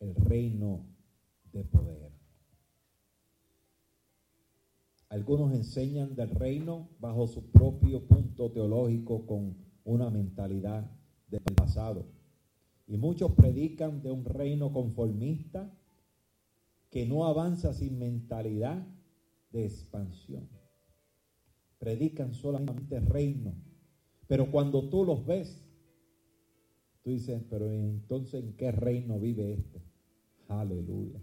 el 0.00 0.14
reino 0.14 0.86
de 1.52 1.64
poder. 1.64 2.05
Algunos 5.08 5.52
enseñan 5.52 6.16
del 6.16 6.30
reino 6.30 6.88
bajo 6.98 7.28
su 7.28 7.50
propio 7.50 8.06
punto 8.06 8.50
teológico 8.50 9.24
con 9.26 9.56
una 9.84 10.10
mentalidad 10.10 10.90
del 11.28 11.42
pasado. 11.54 12.06
Y 12.88 12.96
muchos 12.96 13.32
predican 13.32 14.02
de 14.02 14.10
un 14.10 14.24
reino 14.24 14.72
conformista 14.72 15.72
que 16.90 17.06
no 17.06 17.26
avanza 17.26 17.72
sin 17.72 17.98
mentalidad 17.98 18.86
de 19.52 19.64
expansión. 19.64 20.48
Predican 21.78 22.34
solamente 22.34 23.00
reino. 23.00 23.54
Pero 24.26 24.50
cuando 24.50 24.88
tú 24.88 25.04
los 25.04 25.24
ves, 25.24 25.68
tú 27.02 27.10
dices, 27.10 27.42
pero 27.48 27.70
entonces 27.70 28.42
¿en 28.42 28.56
qué 28.56 28.72
reino 28.72 29.20
vive 29.20 29.52
este? 29.52 29.82
Aleluya. 30.48 31.22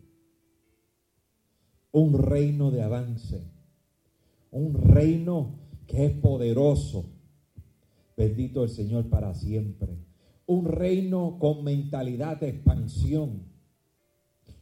Un 1.91 2.13
reino 2.17 2.71
de 2.71 2.81
avance. 2.81 3.52
Un 4.53 4.73
reino 4.73 5.59
que 5.85 6.05
es 6.05 6.11
poderoso. 6.13 7.05
Bendito 8.15 8.63
el 8.63 8.69
Señor 8.69 9.09
para 9.09 9.33
siempre. 9.33 9.97
Un 10.45 10.65
reino 10.65 11.37
con 11.39 11.63
mentalidad 11.63 12.39
de 12.39 12.49
expansión. 12.49 13.43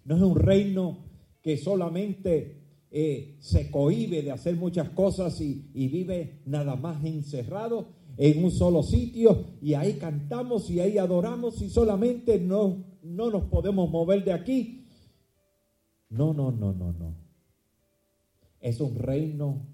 No 0.03 0.15
es 0.15 0.21
un 0.21 0.35
reino 0.35 0.97
que 1.41 1.57
solamente 1.57 2.87
eh, 2.89 3.37
se 3.39 3.69
cohibe 3.69 4.23
de 4.23 4.31
hacer 4.31 4.55
muchas 4.55 4.89
cosas 4.89 5.39
y, 5.41 5.69
y 5.73 5.87
vive 5.87 6.41
nada 6.45 6.75
más 6.75 7.03
encerrado 7.05 7.89
en 8.17 8.43
un 8.43 8.51
solo 8.51 8.83
sitio 8.83 9.45
y 9.61 9.75
ahí 9.75 9.93
cantamos 9.93 10.69
y 10.69 10.79
ahí 10.79 10.97
adoramos 10.97 11.61
y 11.61 11.69
solamente 11.69 12.39
no 12.39 12.91
no 13.03 13.31
nos 13.31 13.43
podemos 13.43 13.89
mover 13.89 14.23
de 14.23 14.33
aquí. 14.33 14.87
No, 16.09 16.33
no, 16.33 16.51
no, 16.51 16.73
no, 16.73 16.93
no. 16.93 17.15
Es 18.59 18.79
un 18.79 18.95
reino 18.95 19.65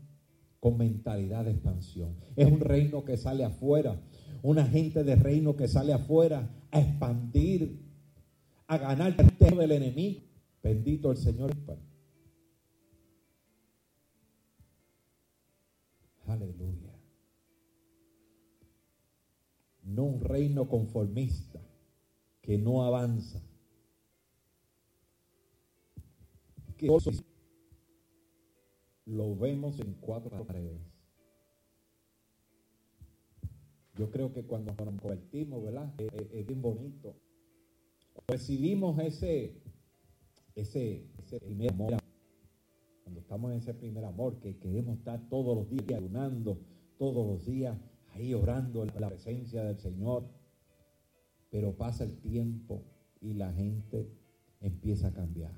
con 0.59 0.77
mentalidad 0.77 1.45
de 1.45 1.51
expansión. 1.51 2.15
Es 2.35 2.51
un 2.51 2.59
reino 2.59 3.05
que 3.05 3.17
sale 3.17 3.43
afuera. 3.43 4.01
Una 4.43 4.65
gente 4.65 5.03
de 5.03 5.15
reino 5.15 5.55
que 5.55 5.67
sale 5.67 5.93
afuera 5.93 6.49
a 6.71 6.79
expandir, 6.79 7.79
a 8.67 8.77
ganar 8.77 9.15
el 9.17 9.37
terreno 9.37 9.61
del 9.61 9.71
enemigo. 9.71 10.21
Bendito 10.61 11.11
el 11.11 11.17
Señor. 11.17 11.51
Aleluya. 16.25 16.93
No 19.83 20.03
un 20.03 20.21
reino 20.21 20.67
conformista 20.67 21.61
que 22.41 22.57
no 22.57 22.83
avanza. 22.83 23.41
Que 26.75 26.87
lo 29.07 29.35
vemos 29.35 29.79
en 29.79 29.93
cuatro 29.93 30.45
paredes. 30.45 30.81
Yo 33.95 34.11
creo 34.11 34.31
que 34.33 34.43
cuando 34.43 34.73
nos 34.73 35.01
convertimos, 35.01 35.63
¿verdad? 35.63 35.91
Es, 35.97 36.45
bien 36.45 36.61
bonito. 36.61 37.15
Recibimos 38.27 38.99
ese, 38.99 39.55
ese, 40.55 41.07
ese 41.17 41.39
primer 41.39 41.71
amor. 41.71 41.97
Cuando 43.03 43.21
estamos 43.21 43.51
en 43.51 43.57
ese 43.57 43.73
primer 43.73 44.03
amor, 44.03 44.39
que 44.39 44.57
queremos 44.57 44.97
estar 44.97 45.27
todos 45.29 45.57
los 45.57 45.69
días 45.69 45.99
ayunando, 45.99 46.59
todos 46.99 47.25
los 47.25 47.45
días 47.45 47.77
ahí 48.13 48.33
orando 48.33 48.83
en 48.83 48.91
la 48.99 49.07
presencia 49.07 49.63
del 49.63 49.79
Señor. 49.79 50.25
Pero 51.49 51.75
pasa 51.77 52.03
el 52.03 52.17
tiempo 52.17 52.83
y 53.21 53.33
la 53.33 53.53
gente 53.53 54.11
empieza 54.59 55.07
a 55.07 55.13
cambiar. 55.13 55.53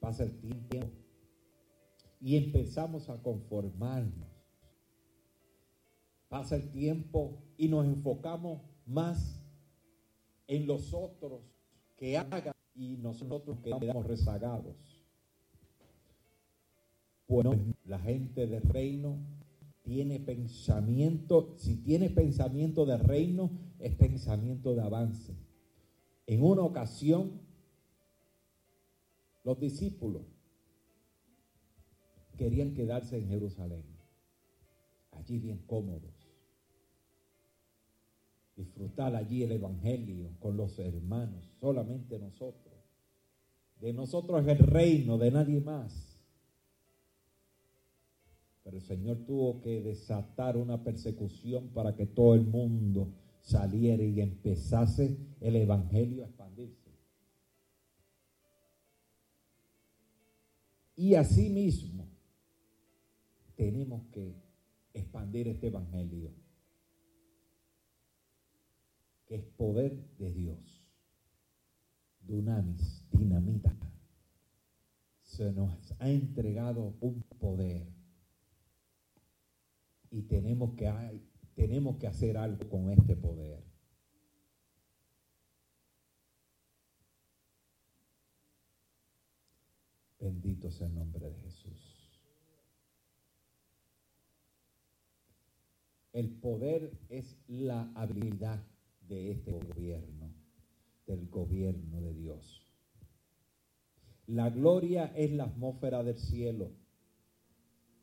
Pasa 0.00 0.24
el 0.24 0.38
tiempo 0.38 0.99
y 2.20 2.36
empezamos 2.36 3.08
a 3.08 3.22
conformarnos. 3.22 4.28
Pasa 6.28 6.56
el 6.56 6.70
tiempo 6.70 7.42
y 7.56 7.68
nos 7.68 7.86
enfocamos 7.86 8.60
más 8.86 9.42
en 10.46 10.66
los 10.66 10.92
otros 10.94 11.40
que 11.96 12.18
hagan 12.18 12.54
y 12.74 12.96
nosotros 12.98 13.58
quedamos 13.60 14.06
rezagados. 14.06 14.76
Bueno, 17.26 17.54
la 17.84 17.98
gente 17.98 18.46
del 18.46 18.62
reino 18.62 19.16
tiene 19.82 20.20
pensamiento, 20.20 21.54
si 21.56 21.76
tiene 21.76 22.10
pensamiento 22.10 22.84
de 22.86 22.98
reino, 22.98 23.50
es 23.78 23.94
pensamiento 23.94 24.74
de 24.74 24.82
avance. 24.82 25.34
En 26.26 26.44
una 26.44 26.62
ocasión, 26.62 27.40
los 29.42 29.58
discípulos 29.58 30.22
querían 32.40 32.72
quedarse 32.72 33.18
en 33.18 33.28
Jerusalén, 33.28 33.84
allí 35.12 35.38
bien 35.38 35.58
cómodos, 35.66 36.14
disfrutar 38.56 39.14
allí 39.14 39.42
el 39.42 39.52
Evangelio 39.52 40.30
con 40.40 40.56
los 40.56 40.78
hermanos, 40.78 41.44
solamente 41.60 42.18
nosotros. 42.18 42.74
De 43.82 43.92
nosotros 43.92 44.40
es 44.40 44.58
el 44.58 44.66
reino, 44.66 45.18
de 45.18 45.30
nadie 45.30 45.60
más. 45.60 46.18
Pero 48.64 48.78
el 48.78 48.82
Señor 48.84 49.18
tuvo 49.26 49.60
que 49.60 49.82
desatar 49.82 50.56
una 50.56 50.82
persecución 50.82 51.68
para 51.74 51.94
que 51.94 52.06
todo 52.06 52.34
el 52.34 52.46
mundo 52.46 53.12
saliera 53.42 54.02
y 54.02 54.18
empezase 54.18 55.14
el 55.42 55.56
Evangelio 55.56 56.24
a 56.24 56.28
expandirse. 56.28 56.88
Y 60.96 61.16
asimismo, 61.16 62.09
tenemos 63.60 64.06
que 64.06 64.34
expandir 64.94 65.46
este 65.46 65.66
Evangelio, 65.66 66.32
que 69.26 69.34
es 69.34 69.44
poder 69.44 70.16
de 70.16 70.32
Dios. 70.32 70.82
Dunamis, 72.22 73.04
dinamita. 73.12 73.76
Se 75.20 75.52
nos 75.52 75.92
ha 75.98 76.08
entregado 76.08 76.94
un 77.02 77.22
poder 77.38 77.86
y 80.10 80.22
tenemos 80.22 80.72
que, 80.74 81.20
tenemos 81.54 81.98
que 81.98 82.06
hacer 82.06 82.38
algo 82.38 82.66
con 82.70 82.88
este 82.88 83.14
poder. 83.14 83.62
Bendito 90.18 90.70
sea 90.70 90.86
el 90.86 90.94
nombre 90.94 91.28
de 91.28 91.34
Jesús. 91.40 91.89
El 96.20 96.28
poder 96.28 96.92
es 97.08 97.34
la 97.48 97.90
habilidad 97.94 98.62
de 99.08 99.30
este 99.30 99.52
gobierno, 99.52 100.30
del 101.06 101.26
gobierno 101.30 102.02
de 102.02 102.12
Dios. 102.12 102.60
La 104.26 104.50
gloria 104.50 105.06
es 105.16 105.32
la 105.32 105.44
atmósfera 105.44 106.04
del 106.04 106.18
cielo 106.18 106.72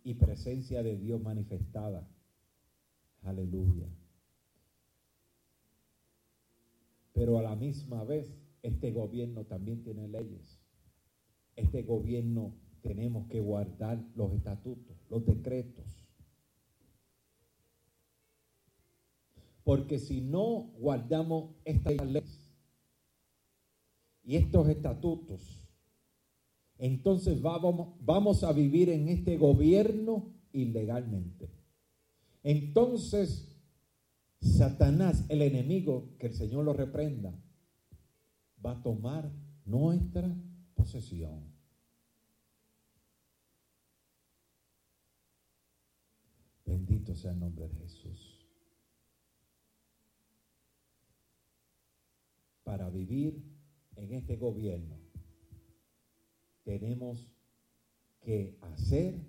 y 0.03 0.15
presencia 0.15 0.81
de 0.81 0.97
Dios 0.97 1.21
manifestada. 1.21 2.09
Aleluya. 3.21 3.87
Pero 7.13 7.37
a 7.37 7.43
la 7.43 7.55
misma 7.55 8.03
vez, 8.03 8.35
este 8.63 8.93
gobierno 8.93 9.45
también 9.45 9.83
tiene 9.83 10.07
leyes. 10.07 10.59
Este 11.55 11.83
gobierno 11.83 12.55
tenemos 12.81 13.27
que 13.27 13.41
guardar 13.41 14.03
los 14.15 14.33
estatutos, 14.33 14.97
los 15.07 15.23
decretos. 15.23 15.96
Porque 19.67 19.99
si 19.99 20.21
no 20.21 20.71
guardamos 20.79 21.53
estas 21.65 22.09
leyes 22.09 22.39
y 24.23 24.37
estos 24.37 24.69
estatutos, 24.69 25.61
entonces 26.77 27.41
vamos, 27.41 27.97
vamos 27.99 28.45
a 28.45 28.53
vivir 28.53 28.87
en 28.87 29.09
este 29.09 29.35
gobierno 29.35 30.31
ilegalmente. 30.53 31.49
Entonces, 32.43 33.57
Satanás, 34.39 35.25
el 35.27 35.41
enemigo, 35.41 36.15
que 36.17 36.27
el 36.27 36.33
Señor 36.33 36.63
lo 36.63 36.71
reprenda, 36.71 37.37
va 38.65 38.71
a 38.71 38.81
tomar 38.81 39.29
nuestra 39.65 40.33
posesión. 40.75 41.43
Bendito 46.65 47.13
sea 47.13 47.31
el 47.31 47.39
nombre 47.41 47.67
de 47.67 47.75
Jesús. 47.75 48.26
Para 52.67 52.89
vivir 52.89 53.41
en 53.95 54.11
este 54.11 54.35
gobierno 54.35 54.99
tenemos 56.65 57.31
que 58.19 58.57
hacer 58.59 59.21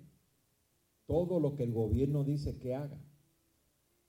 todo 1.05 1.39
lo 1.39 1.55
que 1.55 1.63
el 1.63 1.71
gobierno 1.71 2.25
dice 2.25 2.57
que 2.57 2.75
haga. 2.75 3.01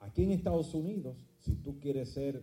Aquí 0.00 0.24
en 0.24 0.32
Estados 0.32 0.74
Unidos, 0.74 1.28
si 1.38 1.54
tú 1.54 1.78
quieres 1.78 2.08
ser, 2.08 2.42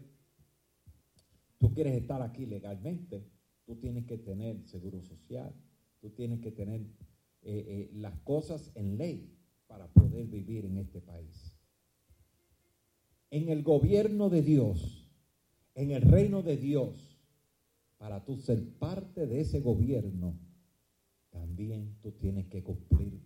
tú 1.59 1.73
quieres 1.73 1.93
estar 1.93 2.21
aquí 2.21 2.45
legalmente, 2.45 3.29
tú 3.65 3.75
tienes 3.75 4.05
que 4.05 4.17
tener 4.17 4.65
seguro 4.65 5.01
social, 5.01 5.53
tú 5.99 6.11
tienes 6.11 6.39
que 6.39 6.53
tener 6.53 6.79
eh, 6.79 7.65
eh, 7.67 7.91
las 7.95 8.17
cosas 8.19 8.71
en 8.75 8.97
ley 8.97 9.37
para 9.67 9.91
poder 9.91 10.27
vivir 10.27 10.63
en 10.63 10.77
este 10.77 11.01
país. 11.01 11.53
En 13.29 13.49
el 13.49 13.61
gobierno 13.61 14.29
de 14.29 14.41
Dios, 14.41 15.06
en 15.77 15.91
el 15.91 16.01
reino 16.01 16.41
de 16.41 16.57
Dios, 16.57 17.19
para 17.99 18.25
tú 18.25 18.35
ser 18.37 18.67
parte 18.79 19.27
de 19.27 19.41
ese 19.41 19.59
gobierno, 19.59 20.33
también 21.29 21.99
tú 22.01 22.13
tienes 22.13 22.47
que 22.47 22.63
cumplir 22.63 23.21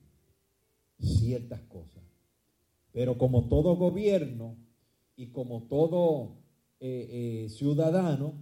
ciertas 0.99 1.61
cosas. 1.61 2.03
Pero 2.91 3.17
como 3.17 3.47
todo 3.47 3.77
gobierno 3.77 4.57
y 5.15 5.27
como 5.27 5.63
todo 5.69 6.39
eh, 6.81 7.45
eh, 7.45 7.49
ciudadano, 7.49 8.33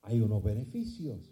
hay 0.00 0.22
unos 0.22 0.42
beneficios 0.42 1.30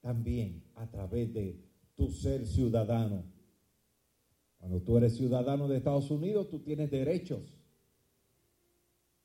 también 0.00 0.64
a 0.74 0.90
través 0.90 1.32
de 1.32 1.60
tu 1.94 2.10
ser 2.10 2.44
ciudadano. 2.44 3.22
Cuando 4.58 4.82
tú 4.82 4.96
eres 4.96 5.16
ciudadano 5.16 5.68
de 5.68 5.76
Estados 5.76 6.10
Unidos, 6.10 6.50
tú 6.50 6.58
tienes 6.58 6.90
derechos 6.90 7.57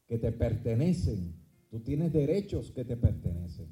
que 0.07 0.17
te 0.17 0.31
pertenecen. 0.31 1.35
Tú 1.69 1.79
tienes 1.79 2.13
derechos 2.13 2.71
que 2.71 2.85
te 2.85 2.97
pertenecen. 2.97 3.67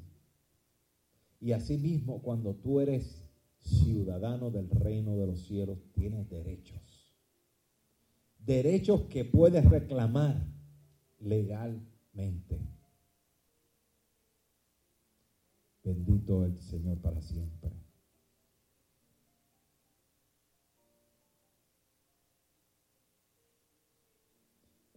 Y 1.40 1.52
asimismo, 1.52 2.22
cuando 2.22 2.54
tú 2.54 2.80
eres 2.80 3.24
ciudadano 3.60 4.50
del 4.50 4.68
reino 4.70 5.16
de 5.16 5.26
los 5.26 5.40
cielos, 5.46 5.78
tienes 5.92 6.28
derechos. 6.28 7.14
Derechos 8.38 9.02
que 9.02 9.24
puedes 9.24 9.64
reclamar 9.64 10.44
legalmente. 11.20 12.60
Bendito 15.84 16.44
el 16.44 16.60
Señor 16.60 16.98
para 16.98 17.20
siempre. 17.20 17.81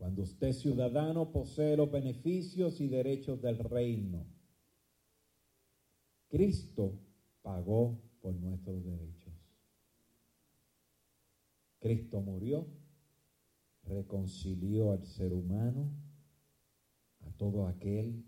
Cuando 0.05 0.21
usted 0.21 0.53
ciudadano, 0.53 1.31
posee 1.31 1.75
los 1.75 1.91
beneficios 1.91 2.79
y 2.79 2.87
derechos 2.87 3.41
del 3.41 3.57
reino 3.57 4.27
Cristo 6.29 6.99
pagó 7.41 7.99
por 8.21 8.35
nuestros 8.35 8.85
derechos. 8.85 9.33
Cristo 11.79 12.21
murió, 12.21 12.67
reconcilió 13.81 14.91
al 14.91 15.03
ser 15.07 15.33
humano, 15.33 15.89
a 17.21 17.31
todo 17.31 17.65
aquel 17.65 18.25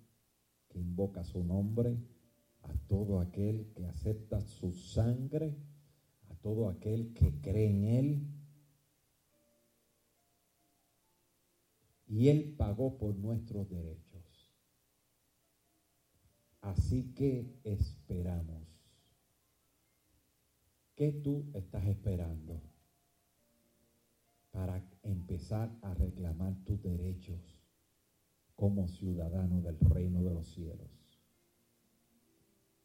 que 0.67 0.79
invoca 0.79 1.23
su 1.23 1.43
nombre, 1.43 1.95
a 2.63 2.73
todo 2.87 3.19
aquel 3.19 3.71
que 3.75 3.85
acepta 3.85 4.41
su 4.41 4.73
sangre 4.73 5.55
todo 6.47 6.69
aquel 6.69 7.13
que 7.13 7.41
cree 7.41 7.69
en 7.69 7.83
Él. 7.83 8.36
Y 12.07 12.29
Él 12.29 12.55
pagó 12.57 12.97
por 12.97 13.15
nuestros 13.15 13.69
derechos. 13.69 14.17
Así 16.61 17.13
que 17.13 17.59
esperamos. 17.63 18.67
¿Qué 20.95 21.11
tú 21.11 21.45
estás 21.53 21.85
esperando 21.85 22.61
para 24.51 24.83
empezar 25.03 25.77
a 25.83 25.93
reclamar 25.93 26.55
tus 26.65 26.81
derechos 26.81 27.39
como 28.55 28.87
ciudadano 28.87 29.61
del 29.61 29.79
reino 29.79 30.23
de 30.23 30.33
los 30.33 30.47
cielos? 30.47 30.89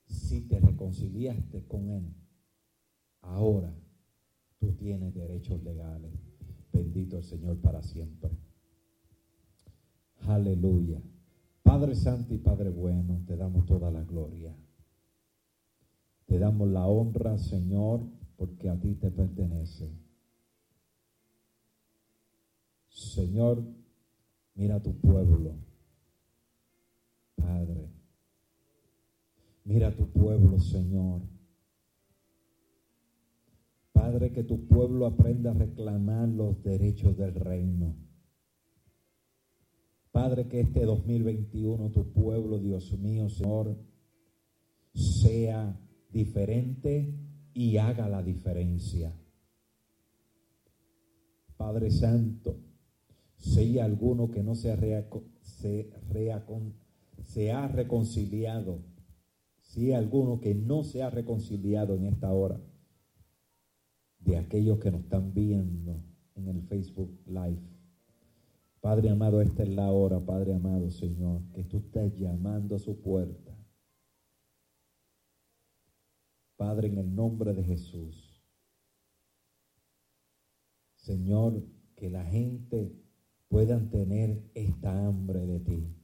Si 0.07 0.43
te 0.43 0.61
reconciliaste 0.61 1.65
con 1.67 1.89
Él, 1.89 2.15
ahora 3.23 3.75
tú 4.59 4.73
tienes 4.75 5.15
derechos 5.15 5.63
legales. 5.63 6.13
Bendito 6.73 7.17
el 7.17 7.25
Señor 7.25 7.59
para 7.63 7.83
siempre. 7.83 8.31
Aleluya. 10.27 11.01
Padre 11.63 11.95
Santo 11.95 12.35
y 12.35 12.39
Padre 12.39 12.71
Bueno, 12.71 13.23
te 13.27 13.37
damos 13.37 13.67
toda 13.67 13.91
la 13.91 14.03
gloria. 14.05 14.55
Te 16.27 16.39
damos 16.39 16.69
la 16.69 16.87
honra, 16.87 17.39
Señor, 17.39 18.01
porque 18.37 18.69
a 18.69 18.79
ti 18.79 18.95
te 18.95 19.11
pertenece. 19.11 19.91
Señor, 22.89 23.63
mira 24.55 24.83
tu 24.83 24.95
pueblo. 24.99 25.55
Padre, 27.37 27.91
mira 29.65 29.95
tu 29.95 30.09
pueblo, 30.09 30.59
Señor. 30.59 31.23
Padre, 33.93 34.33
que 34.33 34.43
tu 34.43 34.67
pueblo 34.67 35.07
aprenda 35.07 35.51
a 35.51 35.55
reclamar 35.55 36.29
los 36.29 36.63
derechos 36.63 37.17
del 37.17 37.35
reino. 37.35 37.95
Padre, 40.13 40.47
que 40.47 40.61
este 40.61 40.85
2021 40.85 41.91
tu 41.91 42.13
pueblo, 42.13 42.59
Dios 42.59 42.93
mío, 42.99 43.31
Señor, 43.31 43.79
sea 44.93 45.81
diferente 46.11 47.19
y 47.55 47.79
haga 47.79 48.09
la 48.09 48.23
diferencia. 48.23 49.19
Padre 51.57 51.91
Santo, 51.91 52.61
si 53.37 53.61
hay 53.61 53.79
alguno 53.79 54.31
que 54.31 54.43
no 54.43 54.55
se, 54.55 54.77
se, 55.41 55.91
ha 57.53 57.69
reconciliado, 57.69 58.85
si 59.61 59.87
hay 59.87 59.93
alguno 59.93 60.41
que 60.41 60.55
no 60.55 60.85
se 60.85 61.03
ha 61.03 61.09
reconciliado 61.09 61.97
en 61.97 62.05
esta 62.05 62.31
hora, 62.33 62.61
de 64.19 64.37
aquellos 64.37 64.79
que 64.79 64.91
nos 64.91 65.05
están 65.05 65.33
viendo 65.33 66.05
en 66.35 66.49
el 66.49 66.61
Facebook 66.63 67.19
Live, 67.27 67.72
Padre 68.83 69.09
amado, 69.09 69.41
esta 69.41 69.63
es 69.63 69.71
la 69.71 69.91
hora, 69.91 70.21
Padre 70.21 70.53
amado, 70.53 70.91
Señor, 70.91 71.41
que 71.55 71.65
tú 71.65 71.79
estás 71.79 72.15
llamando 72.19 72.77
a 72.77 72.79
su 72.79 73.01
puerta 73.01 73.53
Padre, 76.63 76.87
en 76.87 76.99
el 76.99 77.13
nombre 77.13 77.55
de 77.55 77.65
Jesús. 77.65 78.41
Señor, 80.95 81.61
que 81.97 82.09
la 82.09 82.25
gente 82.25 82.93
puedan 83.49 83.91
tener 83.91 84.49
esta 84.55 85.07
hambre 85.09 85.45
de 85.45 85.59
ti. 85.59 85.97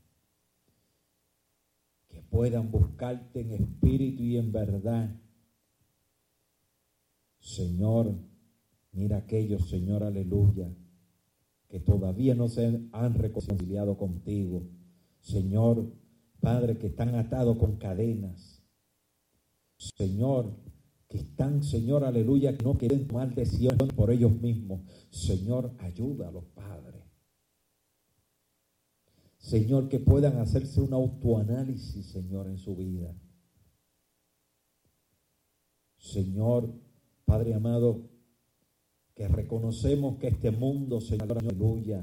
Que 2.08 2.22
puedan 2.22 2.72
buscarte 2.72 3.42
en 3.42 3.52
espíritu 3.52 4.24
y 4.24 4.36
en 4.36 4.50
verdad. 4.50 5.14
Señor, 7.38 8.18
mira 8.90 9.18
aquellos, 9.18 9.68
Señor, 9.68 10.02
aleluya, 10.02 10.74
que 11.68 11.80
todavía 11.80 12.34
no 12.34 12.48
se 12.48 12.88
han 12.92 13.14
reconciliado 13.14 13.96
contigo. 13.96 14.62
Señor, 15.20 15.92
Padre, 16.40 16.78
que 16.78 16.86
están 16.86 17.14
atados 17.14 17.56
con 17.58 17.76
cadenas 17.76 18.58
Señor, 19.78 20.56
que 21.08 21.18
están, 21.18 21.62
Señor, 21.62 22.04
aleluya, 22.04 22.56
que 22.56 22.64
no 22.64 22.76
quieren 22.76 23.06
tomar 23.06 23.32
por 23.94 24.10
ellos 24.10 24.32
mismos. 24.40 24.80
Señor, 25.10 25.72
ayuda 25.78 26.28
a 26.28 26.32
los 26.32 26.44
padres. 26.46 27.02
Señor, 29.38 29.88
que 29.88 30.00
puedan 30.00 30.38
hacerse 30.38 30.80
un 30.80 30.92
autoanálisis, 30.92 32.06
Señor, 32.06 32.48
en 32.48 32.58
su 32.58 32.76
vida. 32.76 33.14
Señor, 35.96 36.74
Padre 37.24 37.54
amado, 37.54 38.08
que 39.18 39.28
reconocemos 39.28 40.16
que 40.18 40.28
este 40.28 40.50
mundo, 40.50 41.02
Señor, 41.02 41.38
aleluya, 41.38 42.02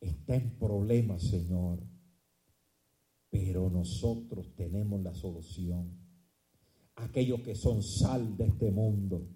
está 0.00 0.36
en 0.36 0.56
problemas, 0.58 1.22
Señor 1.22 1.80
pero 3.32 3.70
nosotros 3.70 4.54
tenemos 4.54 5.02
la 5.02 5.14
solución. 5.14 5.90
Aquellos 6.96 7.40
que 7.40 7.54
son 7.54 7.82
sal 7.82 8.36
de 8.36 8.44
este 8.44 8.70
mundo 8.70 9.26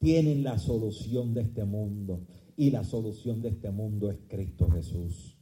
tienen 0.00 0.42
la 0.42 0.58
solución 0.58 1.32
de 1.32 1.42
este 1.42 1.64
mundo 1.64 2.26
y 2.56 2.72
la 2.72 2.82
solución 2.82 3.40
de 3.42 3.50
este 3.50 3.70
mundo 3.70 4.10
es 4.10 4.18
Cristo 4.26 4.68
Jesús. 4.72 5.38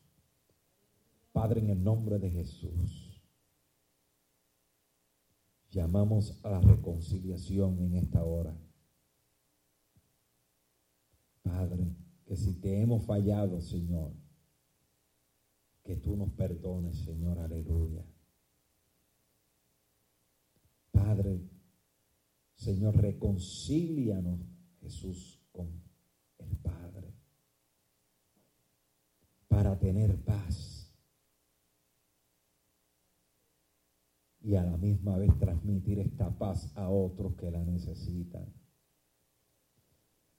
Padre, 1.33 1.61
en 1.61 1.71
el 1.71 1.83
nombre 1.83 2.19
de 2.19 2.31
Jesús, 2.31 3.23
llamamos 5.71 6.39
a 6.43 6.51
la 6.51 6.61
reconciliación 6.61 7.79
en 7.79 7.95
esta 7.95 8.23
hora. 8.23 8.55
Padre, 11.45 11.95
que 12.25 12.37
si 12.37 12.55
te 12.55 12.81
hemos 12.81 13.05
fallado, 13.05 13.61
Señor, 13.61 14.13
que 15.85 15.95
tú 15.97 16.17
nos 16.17 16.31
perdones, 16.33 16.97
Señor, 16.97 17.39
aleluya. 17.39 18.05
Padre, 20.91 21.47
Señor, 22.55 22.97
reconcílianos, 22.97 24.41
Jesús, 24.81 25.39
con 25.53 25.69
el 26.39 26.57
Padre, 26.57 27.15
para 29.47 29.79
tener 29.79 30.17
paz 30.25 30.91
y 34.41 34.57
a 34.57 34.63
la 34.63 34.77
misma 34.79 35.19
vez 35.19 35.37
transmitir 35.39 35.99
esta 35.99 36.39
paz 36.39 36.73
a 36.77 36.89
otros 36.89 37.35
que 37.35 37.51
la 37.51 37.63
necesitan. 37.65 38.47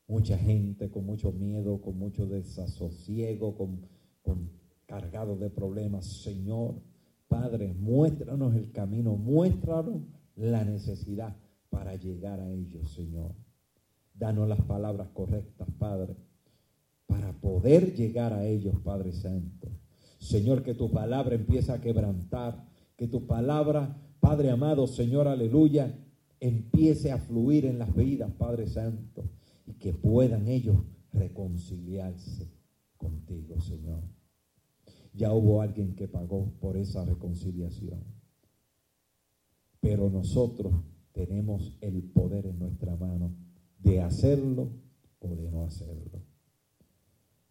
Mucha 0.08 0.38
gente 0.38 0.90
con 0.90 1.06
mucho 1.06 1.32
miedo, 1.32 1.82
con 1.82 1.98
mucho 1.98 2.28
desasosiego, 2.28 3.56
con, 3.58 3.82
con 4.22 4.52
cargados 4.86 5.40
de 5.40 5.50
problemas. 5.50 6.06
Señor, 6.06 6.76
Padre, 7.28 7.74
muéstranos 7.74 8.56
el 8.56 8.72
camino, 8.72 9.16
muéstranos 9.16 10.02
la 10.36 10.64
necesidad 10.64 11.36
para 11.70 11.96
llegar 11.96 12.40
a 12.40 12.52
ellos, 12.52 12.94
Señor. 12.94 13.32
Danos 14.14 14.48
las 14.48 14.62
palabras 14.62 15.10
correctas, 15.14 15.68
Padre, 15.78 16.16
para 17.08 17.34
poder 17.34 17.94
llegar 17.96 18.32
a 18.32 18.46
ellos, 18.46 18.76
Padre 18.84 19.12
Santo. 19.12 19.70
Señor, 20.20 20.64
que 20.64 20.74
tu 20.74 20.92
palabra 20.92 21.36
empiece 21.36 21.72
a 21.72 21.82
quebrantar, 21.82 22.66
que 22.96 23.08
tu 23.08 23.26
palabra, 23.28 23.98
Padre 24.20 24.50
amado, 24.52 24.88
Señor, 24.88 25.28
aleluya, 25.28 25.94
empiece 26.40 27.12
a 27.12 27.18
fluir 27.18 27.66
en 27.66 27.80
las 27.80 27.94
vidas, 27.94 28.32
Padre 28.38 28.68
Santo, 28.68 29.26
y 29.66 29.74
que 29.74 29.94
puedan 29.94 30.48
ellos 30.48 30.78
reconciliarse 31.12 32.52
contigo, 32.98 33.60
Señor. 33.60 34.04
Ya 35.14 35.34
hubo 35.34 35.62
alguien 35.62 35.96
que 35.96 36.08
pagó 36.08 36.52
por 36.60 36.78
esa 36.78 37.06
reconciliación. 37.06 38.04
Pero 39.80 40.10
nosotros 40.10 40.74
tenemos 41.14 41.78
el 41.82 42.04
poder 42.04 42.48
en 42.48 42.60
nuestra 42.60 42.96
mano 42.96 43.34
de 43.80 44.02
hacerlo 44.02 44.70
o 45.20 45.36
de 45.36 45.50
no 45.50 45.64
hacerlo. 45.64 46.22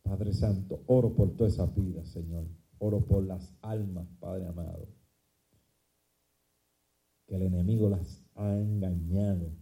Padre 0.03 0.35
Santo, 0.35 0.83
oro 0.87 1.15
por 1.15 1.35
toda 1.35 1.49
esa 1.49 1.67
vida, 1.67 2.05
Señor. 2.05 2.47
Oro 2.79 3.07
por 3.07 3.25
las 3.25 3.55
almas, 3.63 4.07
Padre 4.21 4.47
amado. 4.47 4.89
Que 7.27 7.37
el 7.37 7.43
enemigo 7.43 7.89
las 7.89 8.23
ha 8.35 8.59
engañado. 8.59 9.53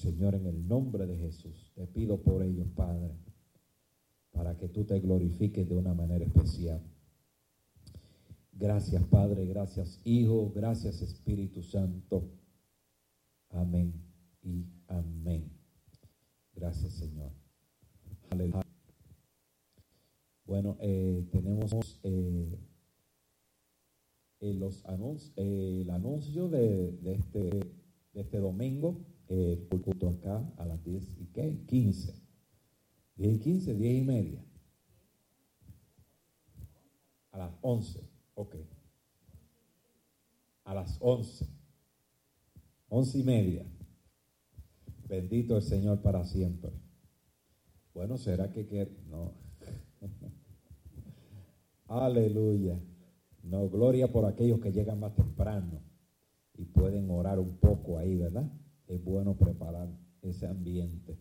Señor, 0.00 0.34
en 0.34 0.46
el 0.46 0.66
nombre 0.66 1.06
de 1.06 1.18
Jesús, 1.18 1.70
te 1.74 1.86
pido 1.86 2.22
por 2.22 2.42
ellos, 2.42 2.66
Padre, 2.74 3.14
para 4.32 4.56
que 4.56 4.66
tú 4.66 4.84
te 4.84 4.98
glorifiques 4.98 5.68
de 5.68 5.76
una 5.76 5.92
manera 5.92 6.24
especial. 6.24 6.80
Gracias 8.52 9.02
Padre, 9.04 9.44
gracias 9.46 10.00
Hijo, 10.04 10.52
gracias 10.54 11.02
Espíritu 11.02 11.62
Santo. 11.62 12.30
Amén 13.50 13.92
y 14.42 14.64
amén. 14.86 15.50
Gracias 16.54 16.94
Señor. 16.94 17.32
Aleluya. 18.30 18.66
Bueno, 20.46 20.78
eh, 20.80 21.28
tenemos 21.30 22.00
eh, 22.04 22.58
los 24.40 24.82
el 25.36 25.90
anuncio 25.90 26.48
de, 26.48 26.98
este, 27.04 27.40
de 28.14 28.20
este 28.20 28.38
domingo 28.38 29.04
eh, 29.32 29.64
culto 29.68 30.08
acá 30.08 30.44
a 30.56 30.66
las 30.66 30.82
10 30.82 31.20
y 31.20 31.26
qué? 31.26 31.64
15. 31.66 32.20
10 33.14 33.34
y 33.34 33.38
15, 33.38 33.74
10 33.74 34.02
y 34.02 34.04
media. 34.04 34.44
A 37.30 37.38
las 37.38 37.52
11, 37.60 38.00
ok. 38.34 38.56
A 40.64 40.74
las 40.74 40.96
11. 41.00 41.46
11 42.88 43.18
y 43.18 43.22
media. 43.22 43.66
Bendito 45.08 45.56
el 45.56 45.62
Señor 45.62 46.02
para 46.02 46.24
siempre. 46.24 46.72
Bueno, 47.94 48.18
¿será 48.18 48.50
que 48.50 48.66
quiere? 48.66 48.96
No. 49.08 49.34
Aleluya. 51.86 52.80
No, 53.44 53.68
gloria 53.68 54.10
por 54.10 54.24
aquellos 54.24 54.58
que 54.58 54.72
llegan 54.72 54.98
más 54.98 55.14
temprano 55.14 55.82
y 56.56 56.64
pueden 56.64 57.08
orar 57.10 57.38
un 57.38 57.58
poco 57.58 57.96
ahí, 57.96 58.16
¿verdad? 58.16 58.50
Es 58.90 59.04
bueno 59.04 59.36
preparar 59.36 59.88
ese 60.20 60.48
ambiente. 60.48 61.16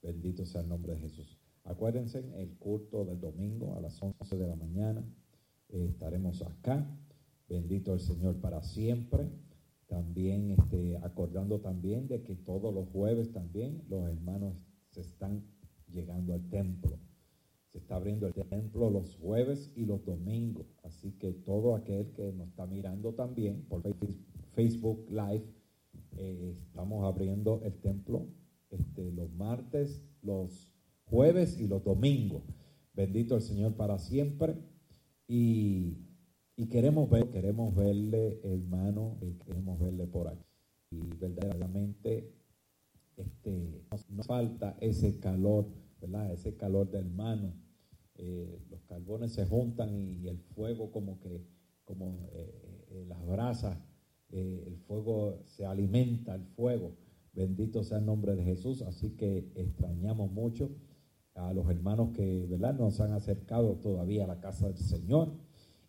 Bendito 0.00 0.46
sea 0.46 0.60
el 0.60 0.68
nombre 0.68 0.92
de 0.92 1.00
Jesús. 1.00 1.40
Acuérdense, 1.64 2.20
el 2.36 2.56
culto 2.56 3.04
del 3.04 3.20
domingo 3.20 3.74
a 3.74 3.80
las 3.80 4.00
11 4.00 4.38
de 4.38 4.46
la 4.46 4.54
mañana 4.54 5.04
eh, 5.70 5.86
estaremos 5.90 6.40
acá. 6.42 6.88
Bendito 7.48 7.94
el 7.94 7.98
Señor 7.98 8.36
para 8.36 8.62
siempre. 8.62 9.28
También 9.88 10.52
este, 10.52 10.98
acordando 10.98 11.58
también 11.58 12.06
de 12.06 12.22
que 12.22 12.36
todos 12.36 12.72
los 12.72 12.88
jueves 12.90 13.32
también 13.32 13.82
los 13.88 14.08
hermanos 14.08 14.64
se 14.90 15.00
están 15.00 15.42
llegando 15.88 16.32
al 16.34 16.48
templo. 16.48 16.96
Se 17.66 17.78
está 17.78 17.96
abriendo 17.96 18.28
el 18.28 18.34
templo 18.34 18.88
los 18.88 19.16
jueves 19.16 19.72
y 19.74 19.84
los 19.84 20.04
domingos. 20.04 20.76
Así 20.84 21.10
que 21.18 21.32
todo 21.32 21.74
aquel 21.74 22.12
que 22.12 22.32
nos 22.32 22.50
está 22.50 22.66
mirando 22.66 23.14
también 23.14 23.64
por 23.68 23.82
Facebook 24.54 25.06
Live, 25.10 25.44
eh, 26.16 26.54
estamos 26.56 27.04
abriendo 27.04 27.60
el 27.64 27.74
templo 27.80 28.26
este, 28.70 29.10
los 29.12 29.32
martes, 29.32 30.02
los 30.22 30.70
jueves 31.04 31.58
y 31.58 31.66
los 31.66 31.82
domingos. 31.82 32.42
Bendito 32.94 33.36
el 33.36 33.42
Señor 33.42 33.74
para 33.74 33.98
siempre. 33.98 34.56
Y, 35.26 36.06
queremos 36.70 37.08
ver, 37.08 37.30
queremos 37.30 37.74
verle, 37.74 38.40
hermano, 38.44 39.16
eh, 39.22 39.36
queremos 39.44 39.80
verle 39.80 40.06
por 40.06 40.28
aquí. 40.28 40.44
Y 40.90 41.16
verdaderamente 41.16 42.32
este, 43.16 43.84
nos 44.08 44.26
falta 44.26 44.76
ese 44.80 45.18
calor 45.18 45.66
¿verdad? 46.00 46.32
Ese 46.32 46.56
calor 46.56 46.90
del 46.90 47.06
hermano. 47.06 47.54
Eh, 48.16 48.60
los 48.70 48.82
carbones 48.82 49.32
se 49.32 49.46
juntan 49.46 49.94
y, 49.94 50.28
el 50.28 50.38
fuego 50.38 50.90
como 50.90 51.20
que, 51.20 51.46
como 51.84 52.28
eh, 52.32 53.04
las 53.08 53.24
brasas, 53.26 53.78
el 54.32 54.76
fuego 54.86 55.42
se 55.44 55.66
alimenta, 55.66 56.34
el 56.34 56.44
fuego. 56.44 56.92
Bendito 57.32 57.82
sea 57.84 57.98
el 57.98 58.06
nombre 58.06 58.34
de 58.34 58.44
Jesús. 58.44 58.82
Así 58.82 59.10
que 59.10 59.52
extrañamos 59.54 60.30
mucho 60.32 60.70
a 61.34 61.52
los 61.52 61.68
hermanos 61.70 62.10
que, 62.14 62.46
¿verdad? 62.48 62.74
Nos 62.74 63.00
han 63.00 63.12
acercado 63.12 63.76
todavía 63.76 64.24
a 64.24 64.28
la 64.28 64.40
casa 64.40 64.68
del 64.68 64.78
Señor. 64.78 65.32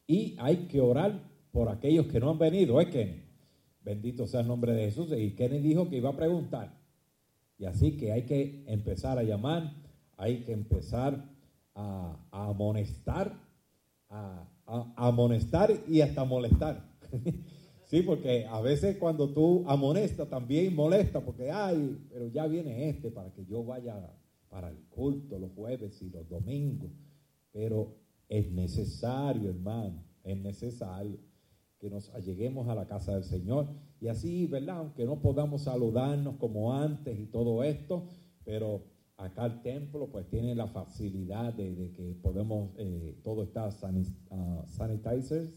Y 0.08 0.36
hay 0.40 0.68
que 0.68 0.82
orar 0.82 1.30
por 1.52 1.70
aquellos 1.70 2.08
que 2.08 2.20
no 2.20 2.30
han 2.30 2.40
venido, 2.40 2.80
¿eh, 2.82 2.90
Kenny? 2.90 3.24
Bendito 3.84 4.28
sea 4.28 4.42
el 4.42 4.48
nombre 4.48 4.74
de 4.74 4.86
Jesús. 4.86 5.12
Y 5.18 5.32
Kenny 5.32 5.60
dijo 5.60 5.90
que 5.90 5.98
iba 5.98 6.10
a 6.10 6.16
preguntar. 6.16 6.80
Y 7.58 7.66
así 7.66 7.98
que 7.98 8.12
hay 8.12 8.24
que 8.24 8.64
empezar 8.68 9.18
a 9.18 9.24
llamar 9.24 9.82
hay 10.22 10.44
que 10.44 10.54
empezar 10.54 11.28
a, 11.74 12.16
amonestar, 12.32 13.34
a, 14.08 14.46
amonestar 14.96 15.72
y 15.88 16.02
hasta 16.02 16.24
molestar. 16.24 16.86
sí, 17.92 18.02
porque 18.02 18.46
a 18.46 18.62
veces 18.62 18.96
cuando 18.96 19.34
tú 19.34 19.66
amonestas 19.68 20.30
también 20.30 20.74
molesta, 20.74 21.20
porque, 21.20 21.52
ay, 21.52 22.00
pero 22.10 22.30
ya 22.30 22.48
viene 22.48 22.88
este 22.90 23.12
para 23.12 23.34
que 23.34 23.46
yo 23.46 23.66
vaya 23.66 24.16
para 24.50 24.70
el 24.70 24.78
culto 24.90 25.38
los 25.38 25.52
jueves 25.52 26.02
y 26.02 26.10
los 26.10 26.28
domingos. 26.30 26.90
Pero 27.52 27.98
es 28.30 28.50
necesario, 28.50 29.50
hermano, 29.50 30.02
es 30.24 30.38
necesario 30.38 31.20
que 31.80 31.90
nos 31.90 32.10
alleguemos 32.16 32.70
a 32.70 32.76
la 32.76 32.88
casa 32.88 33.14
del 33.14 33.26
Señor. 33.26 33.68
Y 34.00 34.08
así, 34.08 34.48
¿verdad? 34.48 34.78
Aunque 34.78 35.06
no 35.06 35.20
podamos 35.20 35.64
saludarnos 35.64 36.38
como 36.38 36.74
antes 36.74 37.20
y 37.20 37.26
todo 37.26 37.62
esto, 37.62 38.06
pero 38.46 38.84
acá 39.18 39.46
el 39.46 39.62
templo 39.62 40.08
pues 40.10 40.28
tiene 40.30 40.56
la 40.56 40.68
facilidad 40.68 41.54
de, 41.54 41.92
que 41.92 42.16
podemos, 42.22 42.72
eh, 42.78 43.20
todo 43.24 43.44
está 43.44 43.68
uh, 43.68 44.64
sanitizers, 44.68 45.52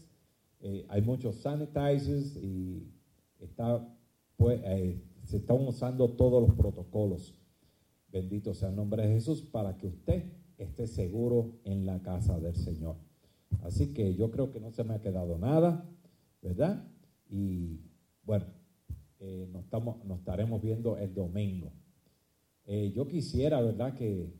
eh, 0.67 0.83
hay 0.89 1.03
muchos 1.03 1.35
sanitizers 1.35 2.37
y 2.37 2.91
está, 3.39 3.87
pues, 4.35 4.59
eh, 4.63 4.99
se 5.23 5.37
están 5.37 5.57
usando 5.61 6.09
todos 6.09 6.41
los 6.41 6.57
protocolos. 6.57 7.35
Bendito 8.11 8.51
sea 8.55 8.69
el 8.69 8.75
nombre 8.75 9.05
de 9.05 9.13
Jesús 9.13 9.43
para 9.43 9.77
que 9.77 9.85
usted 9.85 10.23
esté 10.57 10.87
seguro 10.87 11.59
en 11.65 11.85
la 11.85 12.01
casa 12.01 12.39
del 12.39 12.55
Señor. 12.55 12.95
Así 13.61 13.93
que 13.93 14.15
yo 14.15 14.31
creo 14.31 14.49
que 14.49 14.59
no 14.59 14.71
se 14.71 14.83
me 14.83 14.95
ha 14.95 15.01
quedado 15.01 15.37
nada, 15.37 15.87
¿verdad? 16.41 16.83
Y 17.29 17.81
bueno, 18.23 18.47
nos, 19.51 19.65
estamos, 19.65 20.03
nos 20.03 20.17
estaremos 20.17 20.63
viendo 20.63 20.97
el 20.97 21.13
domingo. 21.13 21.71
Eh, 22.65 22.91
yo 22.95 23.07
quisiera, 23.07 23.61
¿verdad?, 23.61 23.93
que, 23.93 24.33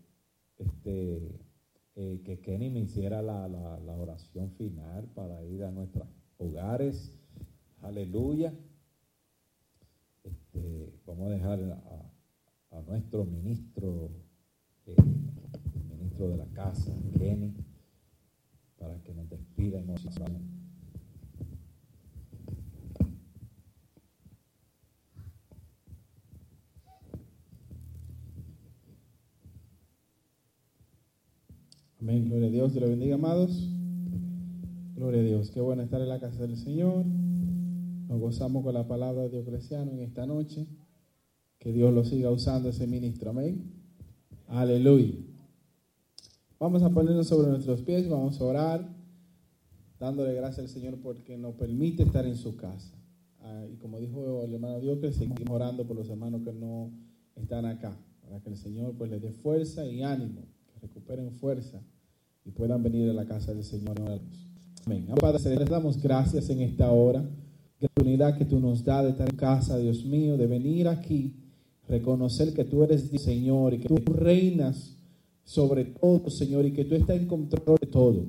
este, 0.58 1.40
eh, 1.98 2.22
que 2.26 2.42
Kenny 2.42 2.70
me 2.70 2.82
hiciera 2.82 3.22
la, 3.22 3.46
oración 3.98 4.52
final 4.52 5.06
para 5.16 5.44
ir 5.46 5.64
a 5.64 5.72
nuestros 5.72 6.08
hogares. 6.38 7.14
Aleluya. 7.82 8.54
Este, 10.24 10.94
vamos 11.06 11.28
a 11.28 11.30
dejar 11.36 11.60
a, 11.62 12.82
nuestro 12.82 13.24
ministro, 13.24 14.12
eh, 14.86 14.96
el 14.98 15.98
ministro 15.98 16.28
de 16.28 16.38
la 16.38 16.48
casa, 16.48 16.92
Kenny, 17.18 17.56
para 18.78 19.02
que 19.02 19.14
nos 19.14 19.30
despida 19.30 19.80
y 19.80 19.86
nos 19.86 20.06
Amén. 32.08 32.30
Gloria 32.30 32.50
a 32.50 32.52
Dios. 32.52 32.72
Dios 32.72 32.84
le 32.84 32.90
bendiga, 32.92 33.16
amados. 33.16 33.68
Gloria 34.96 35.22
a 35.22 35.24
Dios. 35.24 35.50
Qué 35.50 35.60
bueno 35.60 35.82
estar 35.82 36.00
en 36.00 36.10
la 36.10 36.20
casa 36.20 36.46
del 36.46 36.56
Señor. 36.56 37.04
Nos 37.04 38.20
gozamos 38.20 38.64
con 38.64 38.76
la 38.76 38.88
palabra 38.88 39.24
de 39.24 39.30
Dios 39.30 39.44
cristiano 39.44 39.92
en 39.92 40.02
esta 40.02 40.28
noche. 40.28 40.68
Que 41.58 41.74
Dios 41.74 41.92
lo 41.92 42.06
siga 42.06 42.30
usando 42.30 42.70
ese 42.70 42.86
ministro. 42.86 43.32
Amén. 43.32 43.74
Aleluya. 44.48 45.16
Vamos 46.60 46.84
a 46.84 46.92
ponernos 46.92 47.26
sobre 47.26 47.50
nuestros 47.50 47.82
pies. 47.82 48.08
Vamos 48.08 48.40
a 48.40 48.44
orar. 48.44 48.88
Dándole 50.00 50.36
gracias 50.36 50.60
al 50.60 50.70
Señor 50.70 51.00
porque 51.02 51.40
nos 51.40 51.56
permite 51.56 52.04
estar 52.04 52.28
en 52.28 52.36
su 52.36 52.56
casa. 52.56 52.96
Ah, 53.40 53.66
y 53.68 53.78
como 53.78 54.00
dijo 54.00 54.44
el 54.44 54.54
hermano 54.54 54.80
que 55.02 55.12
seguimos 55.12 55.50
orando 55.50 55.88
por 55.88 55.96
los 55.96 56.08
hermanos 56.08 56.44
que 56.44 56.54
no 56.54 56.92
están 57.36 57.66
acá. 57.66 57.98
Para 58.22 58.44
que 58.44 58.52
el 58.52 58.58
Señor 58.58 58.94
pues 58.96 59.10
les 59.10 59.24
dé 59.24 59.32
fuerza 59.32 59.88
y 59.88 60.04
ánimo. 60.04 60.44
Que 60.72 60.80
recuperen 60.82 61.32
fuerza 61.32 61.82
y 62.46 62.52
puedan 62.52 62.84
venir 62.84 63.10
a 63.10 63.14
la 63.14 63.26
casa 63.26 63.54
del 63.54 63.64
Señor. 63.64 63.96
Amén. 64.86 65.08
Padre, 65.20 65.58
les 65.58 65.70
damos 65.70 66.02
gracias 66.02 66.50
en 66.50 66.62
esta 66.62 66.92
hora. 66.92 67.22
La 67.80 67.88
oportunidad 67.88 68.38
que 68.38 68.46
tú 68.46 68.60
nos 68.60 68.84
das 68.84 69.04
de 69.04 69.10
estar 69.12 69.28
en 69.28 69.36
casa, 69.36 69.78
Dios 69.78 70.06
mío, 70.06 70.38
de 70.38 70.48
venir 70.48 70.88
aquí, 70.88 71.34
reconocer 71.88 72.54
que 72.54 72.64
tú 72.64 72.84
eres 72.84 73.10
Dios, 73.10 73.24
Señor, 73.24 73.74
y 73.74 73.80
que 73.80 73.90
tú 73.90 73.98
reinas 74.14 74.96
sobre 75.44 75.86
todo, 75.86 76.30
Señor, 76.30 76.66
y 76.66 76.72
que 76.72 76.86
tú 76.86 76.96
estás 76.96 77.18
en 77.18 77.28
control 77.28 77.78
de 77.82 77.88
todo. 77.88 78.26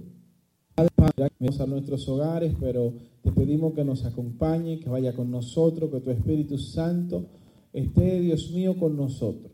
Padre, 0.75 1.31
vamos 1.39 1.61
a 1.61 1.67
nuestros 1.67 2.09
hogares, 2.09 2.55
pero 2.59 2.93
te 3.23 3.31
pedimos 3.33 3.75
que 3.75 3.85
nos 3.85 4.05
acompañe, 4.05 4.81
que 4.81 4.89
vaya 4.89 5.15
con 5.15 5.31
nosotros, 5.31 5.91
que 5.91 6.01
tu 6.01 6.11
Espíritu 6.11 6.59
Santo 6.59 7.27
esté, 7.73 8.21
Dios 8.21 8.51
mío, 8.51 8.79
con 8.79 8.97
nosotros. 8.97 9.53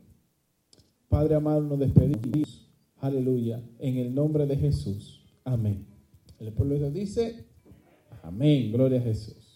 Padre 1.08 1.34
amado, 1.34 1.62
nos 1.62 1.78
despedimos 1.78 2.61
Aleluya. 3.02 3.60
En 3.80 3.96
el 3.96 4.14
nombre 4.14 4.46
de 4.46 4.56
Jesús. 4.56 5.24
Amén. 5.42 5.88
El 6.38 6.52
pueblo 6.52 6.74
de 6.74 6.80
Dios 6.82 6.94
dice, 6.94 7.46
amén. 8.22 8.70
Gloria 8.70 9.00
a 9.00 9.02
Jesús. 9.02 9.51